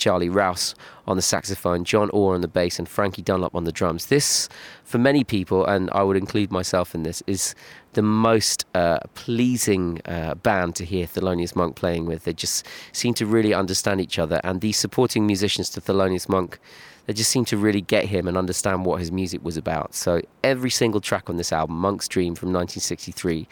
Charlie 0.00 0.28
Rouse 0.28 0.74
on 1.06 1.16
the 1.16 1.22
saxophone, 1.22 1.84
John 1.84 2.10
Ore 2.10 2.34
on 2.34 2.40
the 2.40 2.48
bass, 2.48 2.78
and 2.78 2.88
Frankie 2.88 3.22
Dunlop 3.22 3.54
on 3.54 3.64
the 3.64 3.72
drums. 3.72 4.06
This, 4.06 4.48
for 4.82 4.98
many 4.98 5.22
people, 5.22 5.64
and 5.64 5.90
I 5.92 6.02
would 6.02 6.16
include 6.16 6.50
myself 6.50 6.94
in 6.94 7.02
this, 7.02 7.22
is 7.26 7.54
the 7.92 8.02
most 8.02 8.64
uh, 8.74 9.00
pleasing 9.14 10.00
uh, 10.06 10.34
band 10.34 10.76
to 10.76 10.84
hear 10.84 11.06
Thelonious 11.06 11.54
Monk 11.54 11.76
playing 11.76 12.06
with. 12.06 12.24
They 12.24 12.32
just 12.32 12.66
seem 12.92 13.14
to 13.14 13.26
really 13.26 13.52
understand 13.52 14.00
each 14.00 14.18
other, 14.18 14.40
and 14.42 14.60
the 14.60 14.72
supporting 14.72 15.26
musicians 15.26 15.70
to 15.70 15.80
Thelonious 15.80 16.28
Monk, 16.28 16.58
they 17.06 17.12
just 17.12 17.30
seem 17.30 17.44
to 17.46 17.56
really 17.56 17.80
get 17.80 18.06
him 18.06 18.26
and 18.26 18.36
understand 18.36 18.84
what 18.84 19.00
his 19.00 19.12
music 19.12 19.44
was 19.44 19.56
about. 19.56 19.94
So 19.94 20.22
every 20.42 20.70
single 20.70 21.00
track 21.00 21.28
on 21.28 21.36
this 21.36 21.52
album, 21.52 21.76
Monk's 21.76 22.08
Dream 22.08 22.34
from 22.34 22.48
1963, 22.48 23.48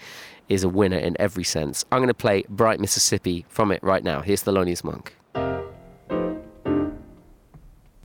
is 0.49 0.65
a 0.65 0.69
winner 0.69 0.99
in 0.99 1.17
every 1.19 1.45
sense. 1.45 1.85
I'm 1.93 1.99
going 1.99 2.09
to 2.09 2.15
play 2.15 2.45
Bright 2.49 2.81
Mississippi 2.81 3.45
from 3.49 3.71
it 3.71 3.83
right 3.83 4.03
now. 4.03 4.23
Here's 4.23 4.45
Thelonious 4.45 4.83
Monk. 4.83 5.18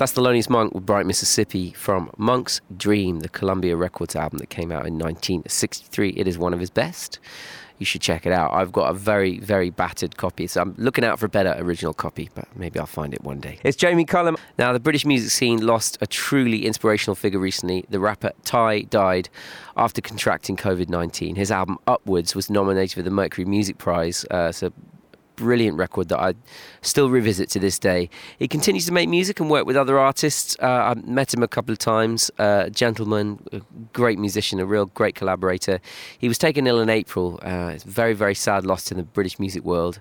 That's 0.00 0.14
Thelonious 0.14 0.48
Monk 0.48 0.72
with 0.72 0.86
Bright 0.86 1.04
Mississippi 1.04 1.72
from 1.72 2.10
Monk's 2.16 2.62
Dream, 2.74 3.20
the 3.20 3.28
Columbia 3.28 3.76
Records 3.76 4.16
album 4.16 4.38
that 4.38 4.48
came 4.48 4.72
out 4.72 4.86
in 4.86 4.94
1963. 4.94 6.14
It 6.16 6.26
is 6.26 6.38
one 6.38 6.54
of 6.54 6.60
his 6.60 6.70
best. 6.70 7.18
You 7.76 7.84
should 7.84 8.00
check 8.00 8.24
it 8.24 8.32
out. 8.32 8.50
I've 8.54 8.72
got 8.72 8.88
a 8.88 8.94
very, 8.94 9.40
very 9.40 9.68
battered 9.68 10.16
copy, 10.16 10.46
so 10.46 10.62
I'm 10.62 10.74
looking 10.78 11.04
out 11.04 11.18
for 11.18 11.26
a 11.26 11.28
better 11.28 11.54
original 11.58 11.92
copy, 11.92 12.30
but 12.34 12.48
maybe 12.56 12.80
I'll 12.80 12.86
find 12.86 13.12
it 13.12 13.22
one 13.24 13.40
day. 13.40 13.58
It's 13.62 13.76
Jamie 13.76 14.06
Cullum. 14.06 14.38
Now, 14.56 14.72
the 14.72 14.80
British 14.80 15.04
music 15.04 15.32
scene 15.32 15.60
lost 15.66 15.98
a 16.00 16.06
truly 16.06 16.64
inspirational 16.64 17.14
figure 17.14 17.38
recently. 17.38 17.84
The 17.90 18.00
rapper 18.00 18.32
Ty 18.46 18.84
died 18.84 19.28
after 19.76 20.00
contracting 20.00 20.56
COVID 20.56 20.88
19. 20.88 21.36
His 21.36 21.50
album 21.50 21.76
Upwards 21.86 22.34
was 22.34 22.48
nominated 22.48 22.94
for 22.94 23.02
the 23.02 23.10
Mercury 23.10 23.44
Music 23.44 23.76
Prize. 23.76 24.24
Uh, 24.30 24.50
so 24.50 24.72
brilliant 25.40 25.78
record 25.78 26.08
that 26.10 26.20
I 26.20 26.34
still 26.82 27.08
revisit 27.08 27.48
to 27.50 27.58
this 27.58 27.78
day. 27.78 28.10
He 28.38 28.46
continues 28.46 28.84
to 28.86 28.92
make 28.92 29.08
music 29.08 29.40
and 29.40 29.50
work 29.50 29.64
with 29.64 29.76
other 29.76 29.98
artists. 29.98 30.54
Uh, 30.60 30.66
I've 30.66 31.06
met 31.06 31.32
him 31.32 31.42
a 31.42 31.48
couple 31.48 31.72
of 31.72 31.78
times. 31.78 32.30
Uh, 32.38 32.68
gentleman, 32.68 33.42
a 33.52 33.60
great 33.94 34.18
musician, 34.18 34.60
a 34.60 34.66
real 34.66 34.86
great 34.86 35.14
collaborator. 35.14 35.80
He 36.18 36.28
was 36.28 36.36
taken 36.36 36.66
ill 36.66 36.80
in 36.80 36.90
April. 36.90 37.40
Uh, 37.42 37.72
it's 37.74 37.84
a 37.84 37.88
very, 37.88 38.12
very 38.12 38.34
sad 38.34 38.66
loss 38.66 38.90
in 38.90 38.98
the 38.98 39.02
British 39.02 39.38
music 39.38 39.64
world. 39.64 39.98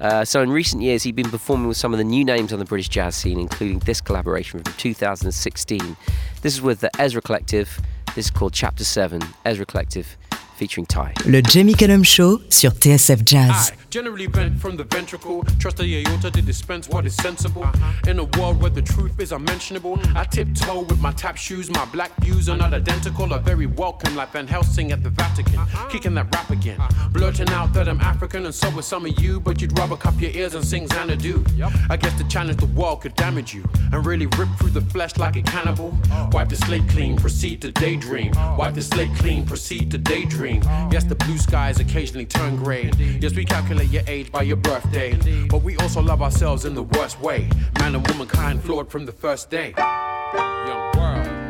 Uh, 0.00 0.24
so 0.24 0.42
in 0.42 0.50
recent 0.50 0.82
years, 0.82 1.02
he's 1.02 1.14
been 1.14 1.30
performing 1.30 1.68
with 1.68 1.78
some 1.78 1.92
of 1.94 1.98
the 1.98 2.04
new 2.04 2.24
names 2.24 2.52
on 2.52 2.58
the 2.58 2.64
British 2.66 2.90
jazz 2.90 3.14
scene, 3.14 3.38
including 3.38 3.78
this 3.80 4.00
collaboration 4.00 4.62
from 4.62 4.74
2016. 4.74 5.96
This 6.42 6.54
is 6.54 6.60
with 6.60 6.80
the 6.80 6.90
Ezra 6.98 7.22
Collective. 7.22 7.80
This 8.14 8.26
is 8.26 8.30
called 8.30 8.52
Chapter 8.52 8.84
7, 8.84 9.22
Ezra 9.46 9.64
Collective, 9.64 10.18
featuring 10.56 10.84
Ty. 10.84 11.14
Le 11.24 11.40
Jamie 11.40 11.74
Cullum 11.74 12.04
Show 12.04 12.40
sur 12.50 12.70
TSF 12.70 13.24
Jazz. 13.24 13.72
I 13.72 13.81
generally 13.92 14.24
vent 14.24 14.58
from 14.58 14.74
the 14.74 14.84
ventricle. 14.84 15.44
Trust 15.58 15.76
the 15.76 15.98
aorta 15.98 16.30
to 16.30 16.40
dispense 16.40 16.88
what 16.88 17.04
is 17.04 17.14
sensible. 17.14 17.66
In 18.06 18.18
a 18.18 18.24
world 18.38 18.58
where 18.62 18.70
the 18.70 18.80
truth 18.80 19.20
is 19.20 19.32
unmentionable, 19.32 20.00
I 20.16 20.24
tiptoe 20.24 20.80
with 20.80 20.98
my 21.02 21.12
tap 21.12 21.36
shoes. 21.36 21.68
My 21.68 21.84
black 21.84 22.10
views 22.22 22.48
are 22.48 22.56
not 22.56 22.72
identical, 22.72 23.34
are 23.34 23.38
very 23.38 23.66
welcome, 23.66 24.16
like 24.16 24.32
Van 24.32 24.46
Helsing 24.46 24.92
at 24.92 25.02
the 25.02 25.10
Vatican. 25.10 25.60
Kicking 25.90 26.14
that 26.14 26.34
rap 26.34 26.48
again. 26.48 26.80
Blurting 27.12 27.50
out 27.50 27.74
that 27.74 27.86
I'm 27.86 28.00
African 28.00 28.46
and 28.46 28.54
so 28.54 28.70
are 28.78 28.80
some 28.80 29.04
of 29.04 29.20
you, 29.20 29.38
but 29.38 29.60
you'd 29.60 29.78
rubber 29.78 29.96
cup 29.96 30.18
your 30.18 30.30
ears 30.30 30.54
and 30.54 30.64
sing 30.64 30.88
Xanadu. 30.88 31.44
I 31.90 31.98
guess 31.98 32.16
to 32.16 32.26
challenge 32.28 32.60
the 32.60 32.72
world 32.74 33.02
could 33.02 33.14
damage 33.14 33.52
you 33.52 33.62
and 33.92 34.06
really 34.06 34.24
rip 34.38 34.48
through 34.58 34.70
the 34.70 34.80
flesh 34.80 35.18
like 35.18 35.36
a 35.36 35.42
cannibal. 35.42 35.94
Wipe 36.32 36.48
the 36.48 36.56
slate 36.56 36.88
clean, 36.88 37.18
proceed 37.18 37.60
to 37.60 37.70
daydream. 37.72 38.32
Wipe 38.56 38.72
the 38.72 38.80
slate 38.80 39.14
clean, 39.16 39.44
proceed 39.44 39.90
to 39.90 39.98
daydream. 39.98 40.62
Yes, 40.90 41.04
the 41.04 41.14
blue 41.14 41.36
skies 41.36 41.78
occasionally 41.78 42.24
turn 42.24 42.56
gray. 42.56 42.90
Yes, 43.20 43.34
we 43.34 43.44
calculate 43.44 43.81
your 43.84 44.02
age 44.06 44.30
by 44.30 44.42
your 44.42 44.56
birthday. 44.56 45.18
But 45.48 45.62
we 45.62 45.76
also 45.76 46.00
love 46.02 46.22
ourselves 46.22 46.64
in 46.64 46.74
the 46.74 46.82
worst 46.82 47.20
way. 47.20 47.48
Man 47.78 47.94
and 47.94 48.06
womankind 48.08 48.62
flawed 48.62 48.90
from 48.90 49.06
the 49.06 49.12
first 49.12 49.50
day. 49.50 49.74
Young 49.76 50.92
world. 50.96 51.41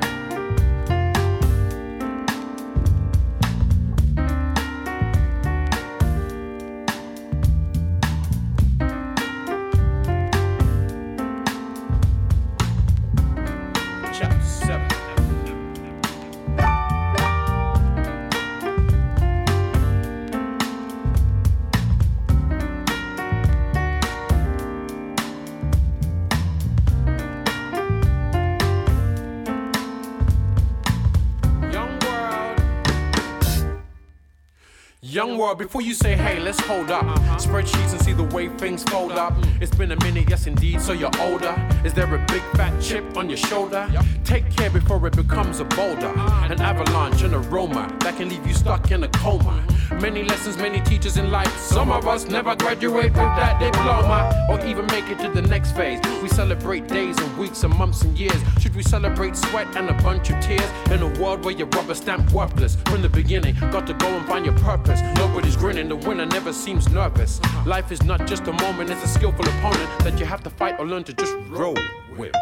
Young 35.13 35.37
world, 35.37 35.59
before 35.59 35.83
you 35.83 35.93
say, 35.93 36.17
hey, 36.17 36.41
let's 36.41 36.59
hold 36.61 36.91
up. 36.91 37.05
Uh-huh. 37.05 37.37
Spreadsheets 37.37 37.93
and 37.93 38.01
see 38.01 38.15
the 38.15 38.23
way 38.35 38.49
things 38.49 38.83
fold 38.85 39.13
up. 39.13 39.35
Mm-hmm. 39.35 39.63
It's 39.63 39.75
been 39.75 39.93
a 39.93 39.97
minute, 40.03 40.31
yes 40.31 40.47
indeed, 40.47 40.81
so 40.81 40.95
you're 40.95 41.11
older. 41.21 41.55
Is 41.85 41.93
there 41.93 42.07
a 42.15 42.19
big 42.29 42.41
fat 42.57 42.81
chip 42.81 43.15
on 43.15 43.29
your 43.29 43.37
shoulder? 43.37 43.87
Take 44.25 44.51
care 44.57 44.71
before 44.71 45.07
it 45.07 45.15
becomes 45.15 45.61
a 45.61 45.65
boulder. 45.65 46.07
Uh-huh. 46.07 46.51
An 46.51 46.63
avalanche, 46.63 47.21
an 47.21 47.35
aroma 47.35 47.95
that 48.01 48.17
can 48.17 48.31
leave 48.31 48.47
you 48.47 48.55
stuck 48.55 48.91
in 48.91 49.05
a 49.05 49.09
coma. 49.09 49.63
Mm-hmm. 49.67 50.01
Many 50.01 50.23
lessons, 50.23 50.57
many 50.57 50.81
teachers 50.81 51.19
in 51.19 51.31
life. 51.31 51.55
Some 51.59 51.93
of 51.93 52.09
us 52.09 52.25
never 52.25 52.57
graduate 52.57 53.13
with 53.13 53.17
that 53.17 53.61
diploma 53.61 54.47
or 54.49 54.65
even 54.65 54.87
make 54.87 55.07
it 55.11 55.19
to 55.19 55.29
the 55.29 55.43
next 55.43 55.73
phase. 55.73 56.01
We 56.23 56.29
celebrate 56.31 56.89
days 56.89 57.19
and 57.19 57.37
weeks 57.37 57.63
and 57.63 57.77
months 57.77 58.01
and 58.01 58.19
years. 58.19 58.41
Should 58.61 58.75
we 58.75 58.83
celebrate 58.83 59.37
sweat 59.37 59.77
and 59.77 59.91
a 59.91 59.95
bunch 60.03 60.31
of 60.31 60.41
tears 60.41 60.71
in 60.91 61.03
a 61.03 61.21
world 61.21 61.45
where 61.45 61.53
you're 61.53 61.67
rubber 61.69 61.95
stamp 61.95 62.33
worthless 62.33 62.79
from 62.87 63.03
the 63.03 63.11
beginning? 63.11 63.55
Got 63.71 63.87
to 63.89 63.93
go 63.93 64.07
and 64.07 64.27
find 64.27 64.47
your 64.47 64.57
purpose. 64.57 65.02
Nobody's 65.17 65.57
grinning, 65.57 65.89
the 65.89 65.97
winner 65.97 66.27
never 66.27 66.53
seems 66.53 66.89
nervous. 66.89 67.41
Life 67.67 67.93
is 67.93 68.03
not 68.03 68.27
just 68.27 68.47
a 68.47 68.53
moment, 68.53 68.91
it's 68.91 69.05
a 69.05 69.09
skillful 69.09 69.47
opponent 69.49 69.91
that 70.01 70.19
you 70.19 70.27
have 70.27 70.43
to 70.43 70.51
fight 70.51 70.79
or 70.79 70.87
learn 70.87 71.05
to 71.05 71.13
just 71.13 71.35
roll 71.49 71.77
with. 72.17 72.33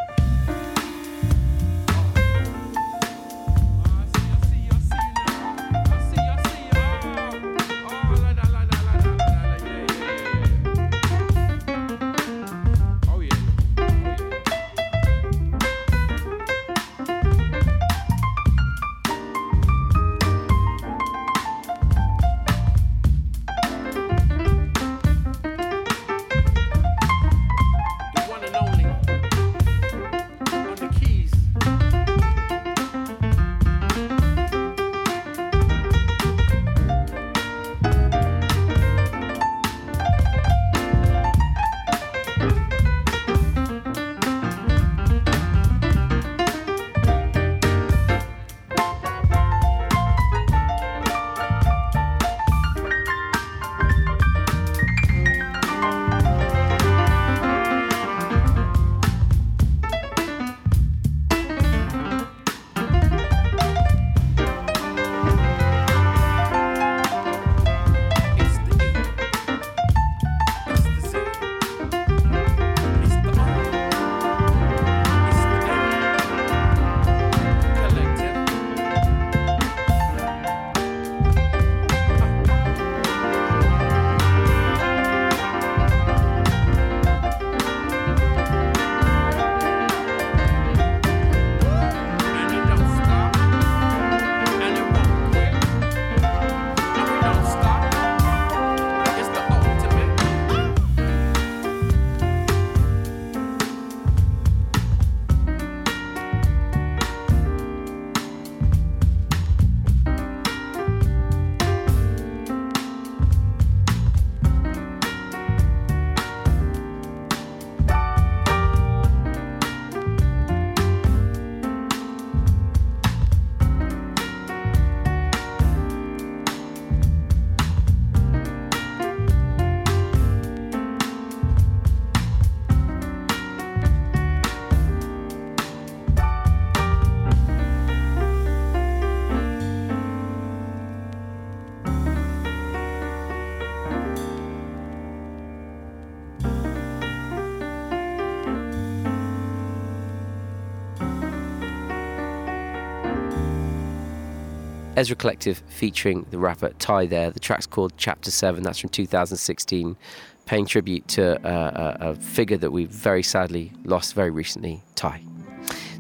Ezra 155.01 155.17
Collective 155.17 155.63
featuring 155.67 156.27
the 156.31 156.37
rapper 156.37 156.75
Ty 156.79 157.07
there. 157.07 157.31
The 157.31 157.41
track's 157.41 157.67
called 157.67 157.95
Chapter 157.97 158.31
7, 158.31 158.63
that's 158.63 158.79
from 158.79 158.91
2016, 158.91 159.97
paying 160.45 160.67
tribute 160.67 161.09
to 161.09 161.41
uh, 161.43 161.97
a, 162.03 162.11
a 162.11 162.15
figure 162.17 162.59
that 162.59 162.71
we 162.71 162.85
very 162.85 163.23
sadly 163.23 163.73
lost 163.85 164.15
very 164.15 164.31
recently, 164.31 164.83
Ty. 164.97 165.23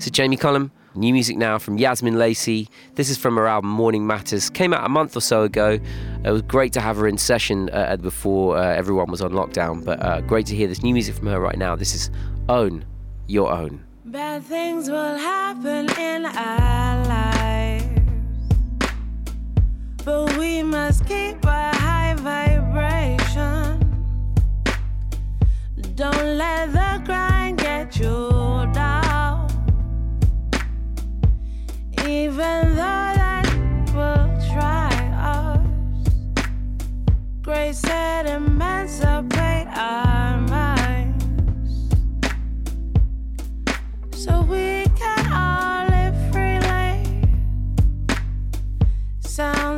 So, 0.01 0.11
Jamie 0.11 0.37
Cullum, 0.37 0.71
new 0.95 1.15
music 1.15 1.39
now 1.39 1.59
from 1.59 1.79
Yazmin 1.79 2.19
Lacey. 2.19 2.69
This 2.97 3.09
is 3.09 3.17
from 3.17 3.37
her 3.37 3.47
album 3.47 3.71
Morning 3.71 4.07
Matters. 4.07 4.51
Came 4.51 4.75
out 4.75 4.85
a 4.85 4.91
month 4.91 5.17
or 5.17 5.23
so 5.23 5.45
ago. 5.45 5.79
It 6.23 6.31
was 6.31 6.43
great 6.43 6.75
to 6.75 6.83
have 6.83 6.99
her 6.99 7.09
in 7.09 7.17
session 7.17 7.71
uh, 7.73 7.97
before 7.97 8.59
uh, 8.59 8.75
everyone 8.75 9.11
was 9.11 9.23
on 9.23 9.33
lockdown, 9.33 9.83
but 9.83 10.03
uh, 10.03 10.21
great 10.21 10.45
to 10.49 10.55
hear 10.55 10.69
this 10.69 10.83
new 10.83 10.93
music 10.93 11.15
from 11.15 11.29
her 11.29 11.41
right 11.41 11.57
now. 11.57 11.75
This 11.75 11.95
is 11.95 12.11
Own 12.51 12.85
Your 13.27 13.51
Own. 13.51 13.83
Bad 14.05 14.43
things 14.43 14.91
will 14.91 15.17
happen 15.17 15.89
in 15.99 16.27
our 16.27 17.05
lives, 17.07 17.30
but 20.05 20.37
we 20.39 20.63
must 20.63 21.05
keep 21.07 21.45
a 21.45 21.71
high 21.77 22.15
vibration. 22.15 23.79
Don't 25.95 26.39
let 26.39 26.73
the 26.73 27.03
grind 27.05 27.59
get 27.59 27.99
you 27.99 28.69
down, 28.73 29.49
even 32.07 32.75
though 32.77 33.13
that 33.21 33.47
will 33.95 34.29
try 34.53 34.91
us. 35.35 35.61
Grace 37.43 37.79
said, 37.81 38.27
emancipate 38.27 39.67
our 39.69 40.41
minds 40.41 41.25
so 44.13 44.43
we 44.43 44.80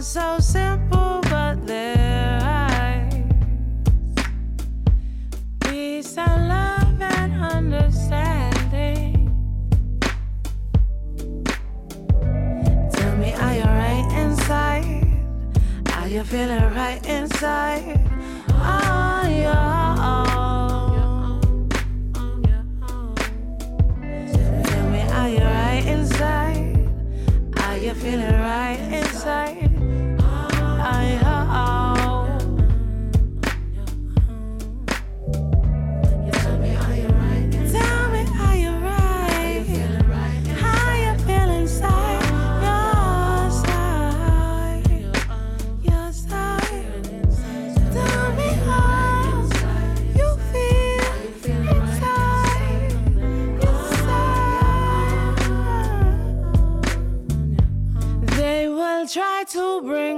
So 0.02 0.38
simple, 0.40 1.20
but 1.30 1.64
there 1.64 2.40
eyes. 2.42 3.14
Peace 5.60 6.18
and 6.18 6.48
love 6.48 7.00
and 7.00 7.32
understanding. 7.40 9.30
Tell 12.92 13.16
me, 13.16 13.32
are 13.32 13.54
you 13.54 13.62
right 13.62 14.08
inside? 14.18 15.06
Are 15.94 16.08
you 16.08 16.24
feeling 16.24 16.74
right 16.74 17.00
inside? 17.06 18.00
On 18.50 19.30
your 19.32 19.54
own. 20.02 21.68
Tell 24.64 24.86
me, 24.90 25.00
are 25.00 25.28
you 25.28 25.44
right 25.44 25.84
inside? 25.86 26.88
Are 27.56 27.76
you 27.78 27.94
feeling 27.94 28.32
right 28.32 28.41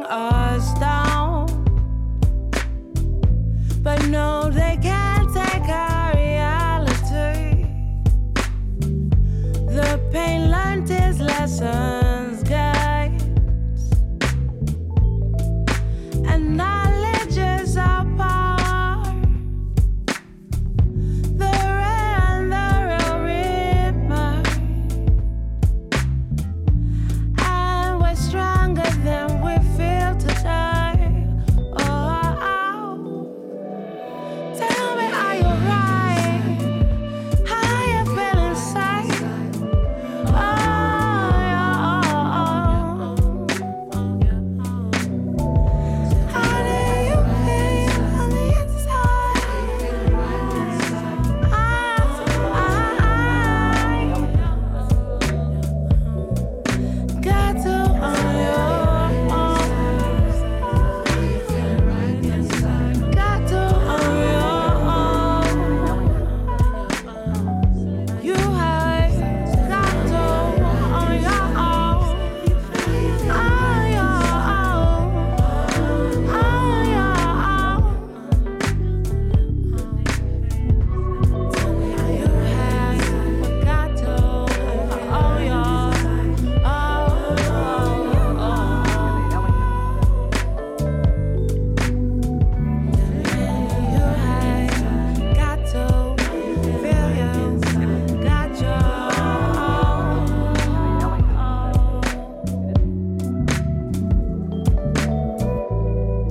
to 0.04 0.33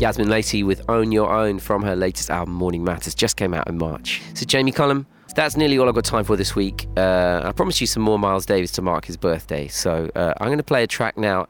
Yazmin 0.04 0.28
Lacey 0.28 0.64
with 0.64 0.82
Own 0.90 1.14
Your 1.14 1.32
Own 1.32 1.60
from 1.60 1.82
her 1.84 1.96
latest 1.96 2.30
album 2.30 2.56
Morning 2.56 2.84
Matters 2.84 3.16
just 3.16 3.38
came 3.38 3.54
out 3.54 3.70
in 3.70 3.78
March. 3.78 4.22
So 4.34 4.46
Jamie 4.46 4.74
Cullum, 4.74 5.08
that's 5.34 5.56
nearly 5.56 5.78
all 5.78 5.88
I've 5.88 5.96
got 5.96 6.04
time 6.04 6.26
for 6.26 6.36
this 6.36 6.58
week. 6.58 6.88
Uh, 6.98 7.42
I 7.46 7.54
promised 7.54 7.80
you 7.80 7.88
some 7.88 8.04
more 8.04 8.20
Miles 8.20 8.46
Davis 8.46 8.70
to 8.72 8.82
mark 8.82 9.06
his 9.06 9.16
birthday, 9.16 9.70
so 9.70 10.12
uh, 10.14 10.34
I'm 10.42 10.48
going 10.48 10.58
to 10.58 10.64
play 10.64 10.84
a 10.84 10.88
track 10.88 11.18
now. 11.18 11.48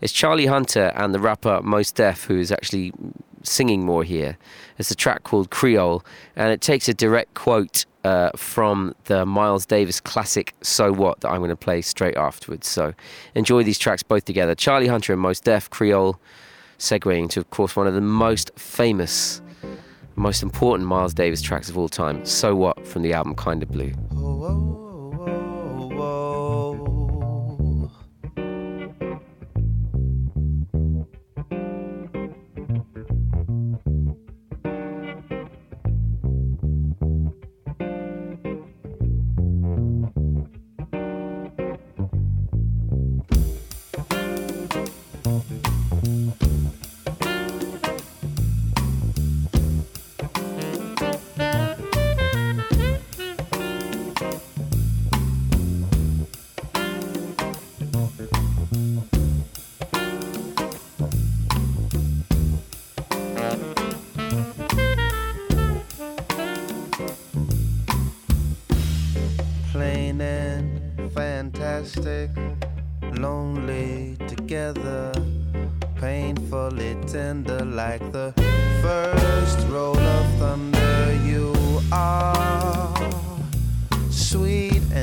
It's 0.00 0.14
Charlie 0.14 0.46
Hunter 0.46 0.92
and 0.96 1.14
the 1.14 1.20
rapper 1.20 1.60
Mos 1.62 1.92
Def 1.92 2.24
who 2.24 2.38
is 2.38 2.50
actually 2.50 2.94
singing 3.42 3.84
more 3.84 4.02
here. 4.02 4.38
It's 4.78 4.90
a 4.90 4.96
track 4.96 5.24
called 5.24 5.50
Creole, 5.50 6.02
and 6.36 6.50
it 6.50 6.62
takes 6.62 6.88
a 6.88 6.94
direct 6.94 7.34
quote 7.34 7.84
uh, 8.02 8.30
from 8.34 8.94
the 9.04 9.26
Miles 9.26 9.66
Davis 9.66 10.00
classic 10.00 10.54
"So 10.62 10.90
What" 10.90 11.20
that 11.20 11.28
I'm 11.28 11.40
going 11.40 11.50
to 11.50 11.54
play 11.56 11.82
straight 11.82 12.16
afterwards. 12.16 12.66
So 12.66 12.94
enjoy 13.34 13.62
these 13.62 13.78
tracks 13.78 14.02
both 14.02 14.24
together. 14.24 14.54
Charlie 14.54 14.86
Hunter 14.86 15.12
and 15.12 15.20
Mos 15.20 15.38
Def, 15.38 15.68
Creole, 15.68 16.18
segueing 16.80 17.28
to, 17.30 17.40
of 17.40 17.50
course, 17.50 17.76
one 17.76 17.86
of 17.86 17.94
the 17.94 18.00
most 18.00 18.50
famous, 18.56 19.40
most 20.16 20.42
important 20.42 20.88
Miles 20.88 21.14
Davis 21.14 21.40
tracks 21.40 21.68
of 21.68 21.78
all 21.78 21.88
time. 21.88 22.24
"So 22.24 22.56
What" 22.56 22.86
from 22.86 23.02
the 23.02 23.12
album 23.12 23.36
Kinda 23.36 23.66
Blue. 23.66 23.92
fantastic, 24.10 24.89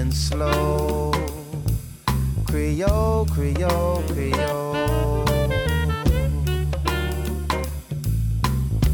and 0.08 0.16
slow, 0.16 1.12
Creole, 2.46 3.26
Creole, 3.26 4.02
Creole. 4.08 5.26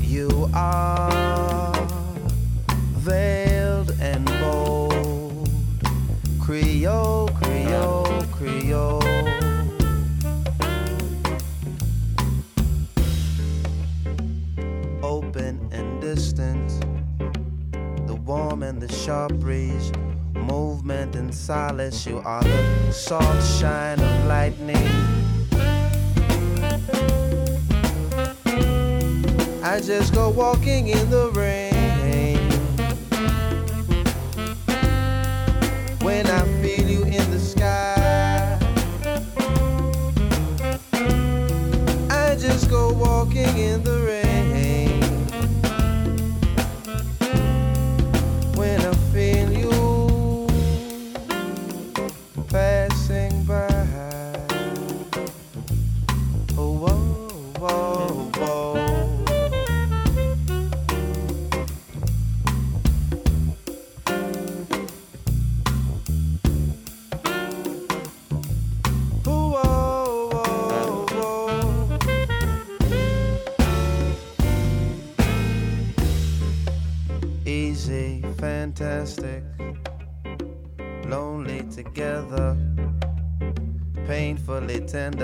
You 0.01 0.49
are 0.55 1.71
veiled 2.97 3.91
and 4.01 4.25
bold, 4.41 5.49
Creole, 6.41 7.27
Creole, 7.39 8.23
Creole. 8.31 9.03
Open 15.03 15.69
and 15.71 16.01
distant, 16.01 16.67
the 18.07 18.15
warm 18.15 18.63
and 18.63 18.81
the 18.81 18.91
sharp 18.91 19.33
breeze, 19.33 19.91
silence. 21.33 22.05
You 22.05 22.19
are 22.19 22.43
the 22.43 22.91
soft 22.91 23.59
shine 23.59 23.99
of 23.99 24.25
lightning. 24.27 24.77
I 29.63 29.81
just 29.81 30.13
go 30.13 30.29
walking 30.29 30.87
in 30.89 31.09
the 31.09 31.31
rain. 31.31 31.73
When 36.01 36.27
I 36.27 36.43
feel 36.61 36.87
you 36.87 37.03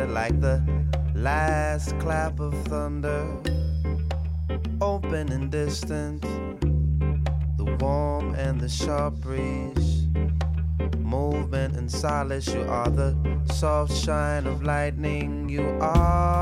like 0.09 0.39
the 0.41 0.61
last 1.13 1.97
clap 1.99 2.39
of 2.39 2.53
thunder, 2.65 3.27
open 4.81 5.31
and 5.31 5.51
distant, 5.51 6.21
the 7.57 7.77
warm 7.79 8.33
and 8.35 8.59
the 8.59 8.69
sharp 8.69 9.15
breeze 9.15 10.07
movement 10.97 11.75
and 11.75 11.91
solace. 11.91 12.47
You 12.53 12.63
are 12.63 12.89
the 12.89 13.15
soft 13.53 13.93
shine 13.93 14.45
of 14.47 14.63
lightning. 14.63 15.49
You 15.49 15.77
are 15.81 16.39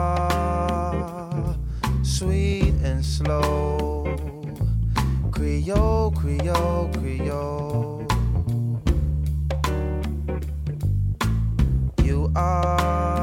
sweet 2.04 2.74
and 2.84 3.04
slow. 3.04 4.16
Creole, 5.32 6.12
Creole, 6.12 6.90
Creole. 6.94 8.06
You 12.04 12.32
are 12.36 13.17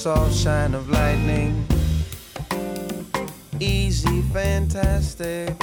soft 0.00 0.34
shine 0.34 0.74
of 0.74 0.88
lightning. 0.88 1.62
Easy, 3.60 4.22
fantastic. 4.32 5.54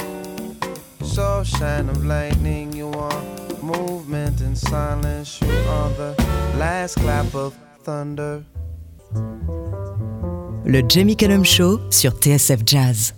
Soft 1.02 1.50
shine 1.58 1.88
of 1.88 2.04
lightning. 2.04 2.72
You 2.72 2.88
are 2.92 3.22
movement 3.60 4.40
and 4.40 4.56
silence. 4.56 5.40
You 5.42 5.58
are 5.68 5.90
the 5.98 6.14
last 6.56 6.94
clap 7.00 7.34
of 7.34 7.52
thunder. 7.82 8.44
Le 10.64 10.82
Jamie 10.88 11.16
Cullum 11.16 11.44
Show 11.44 11.80
sur 11.90 12.12
TSF 12.12 12.62
Jazz. 12.64 13.17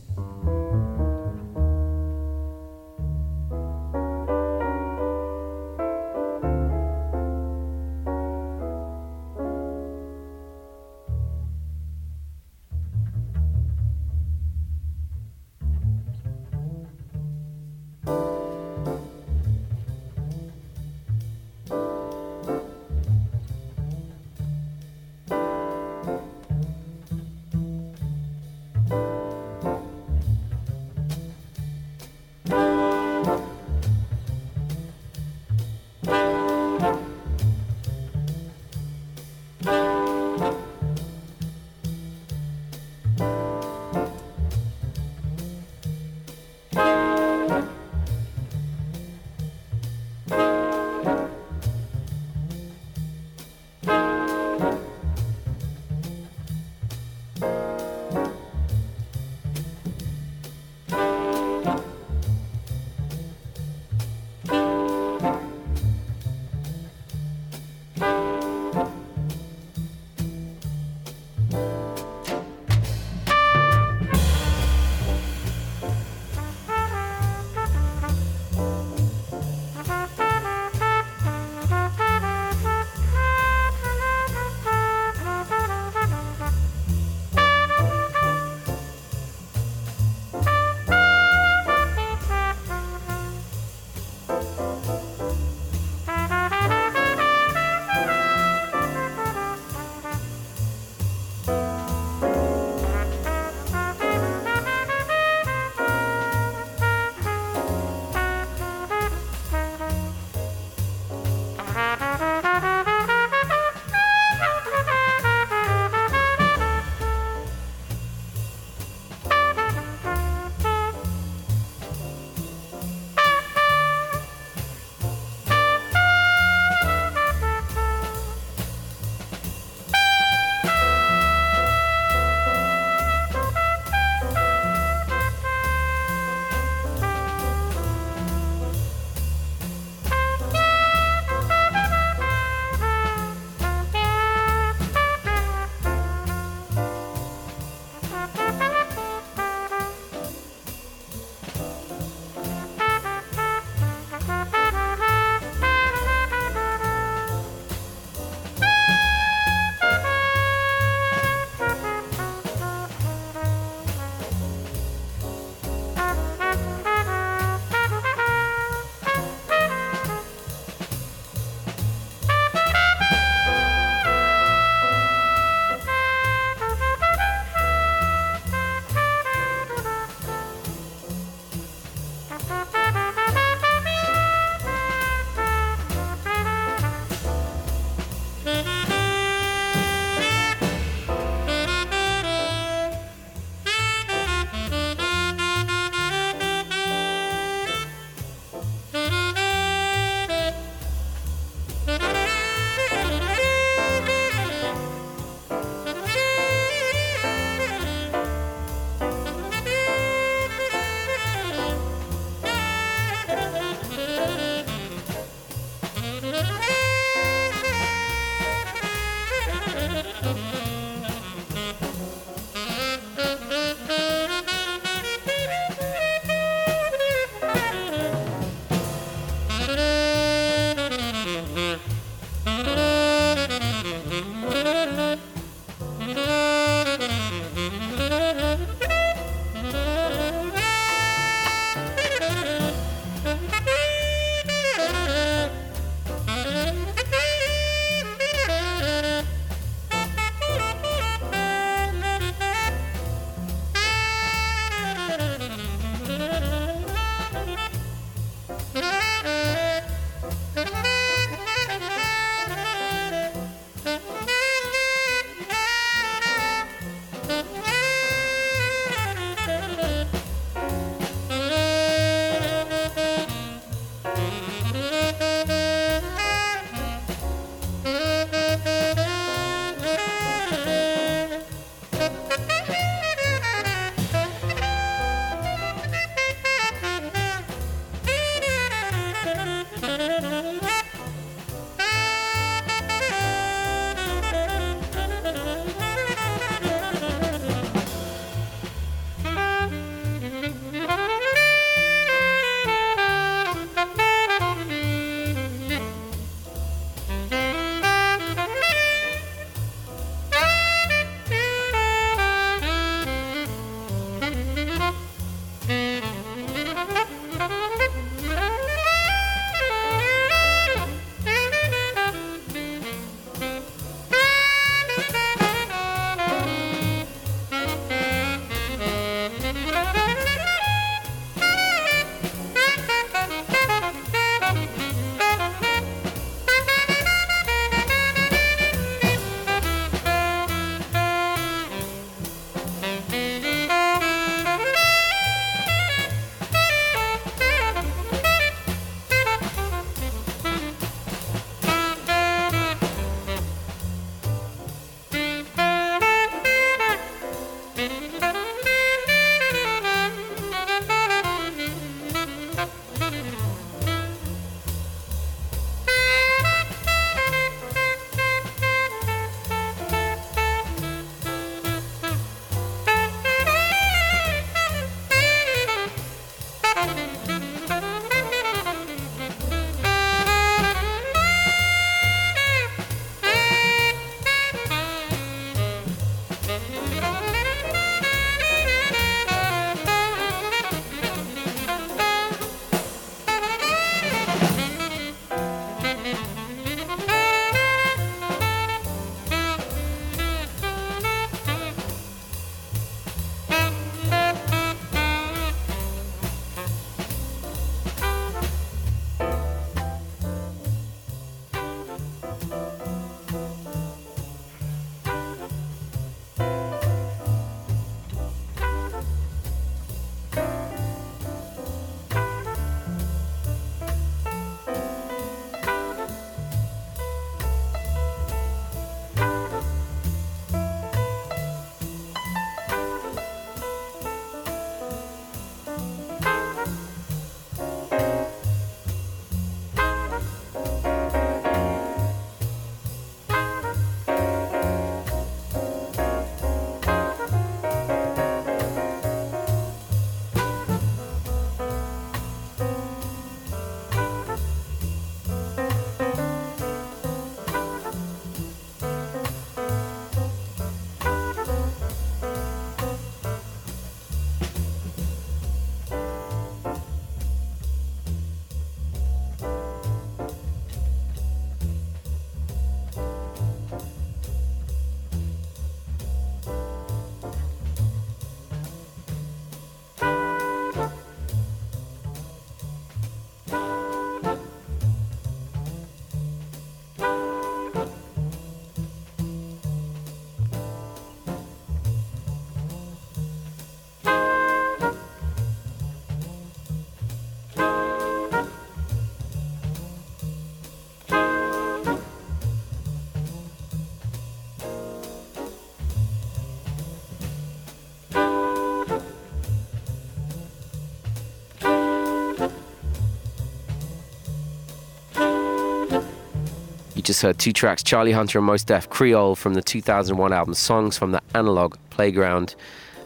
You 517.00 517.02
just 517.02 517.22
heard 517.22 517.38
two 517.38 517.54
tracks 517.54 517.82
Charlie 517.82 518.12
Hunter 518.12 518.36
and 518.36 518.46
Mos 518.46 518.62
Def 518.62 518.90
Creole 518.90 519.34
from 519.34 519.54
the 519.54 519.62
2001 519.62 520.34
album 520.34 520.52
Songs 520.52 520.98
from 520.98 521.12
the 521.12 521.22
Analog 521.34 521.76
Playground. 521.88 522.54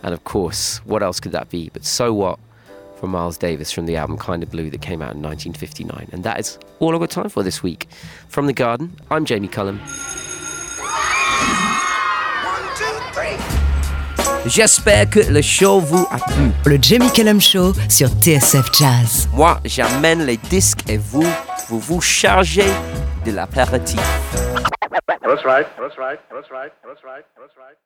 And 0.02 0.12
of 0.12 0.24
course, 0.24 0.78
what 0.78 1.00
else 1.00 1.20
could 1.20 1.30
that 1.30 1.48
be 1.48 1.70
but 1.72 1.84
So 1.84 2.12
What 2.12 2.40
from 2.96 3.10
Miles 3.10 3.38
Davis 3.38 3.70
from 3.70 3.86
the 3.86 3.94
album 3.94 4.18
Kind 4.18 4.42
of 4.42 4.50
Blue 4.50 4.68
that 4.68 4.80
came 4.80 5.00
out 5.00 5.14
in 5.14 5.22
1959. 5.22 6.08
And 6.10 6.24
that 6.24 6.40
is 6.40 6.58
all 6.80 6.92
I've 6.92 6.98
got 6.98 7.10
time 7.10 7.28
for 7.28 7.44
this 7.44 7.62
week. 7.62 7.86
From 8.26 8.46
the 8.46 8.52
Garden, 8.52 8.96
I'm 9.12 9.24
Jamie 9.24 9.46
Cullum. 9.46 9.78
J'espère 14.46 15.08
que 15.08 15.20
le 15.20 15.40
show 15.40 15.78
vous 15.78 16.04
a 16.10 16.18
plu. 16.18 16.50
Le 16.66 16.82
Jamie 16.82 17.12
Cullum 17.12 17.40
Show 17.40 17.72
sur 17.88 18.08
TSF 18.08 18.72
Jazz. 18.76 19.28
Moi, 19.32 19.60
j'amène 19.64 20.26
les 20.26 20.36
disques 20.36 20.82
et 20.88 20.96
vous, 20.96 21.24
vous 21.68 21.78
vous 21.78 22.00
chargez 22.00 22.66
de 23.24 23.32
l'apéritif. 23.32 24.00
That's 25.22 25.44
right. 25.44 25.66
That's 25.78 25.98
right. 25.98 26.20
That's 26.30 26.50
right. 26.50 26.72
That's 26.84 27.02
right. 27.02 27.24
That's 27.38 27.56
right. 27.56 27.76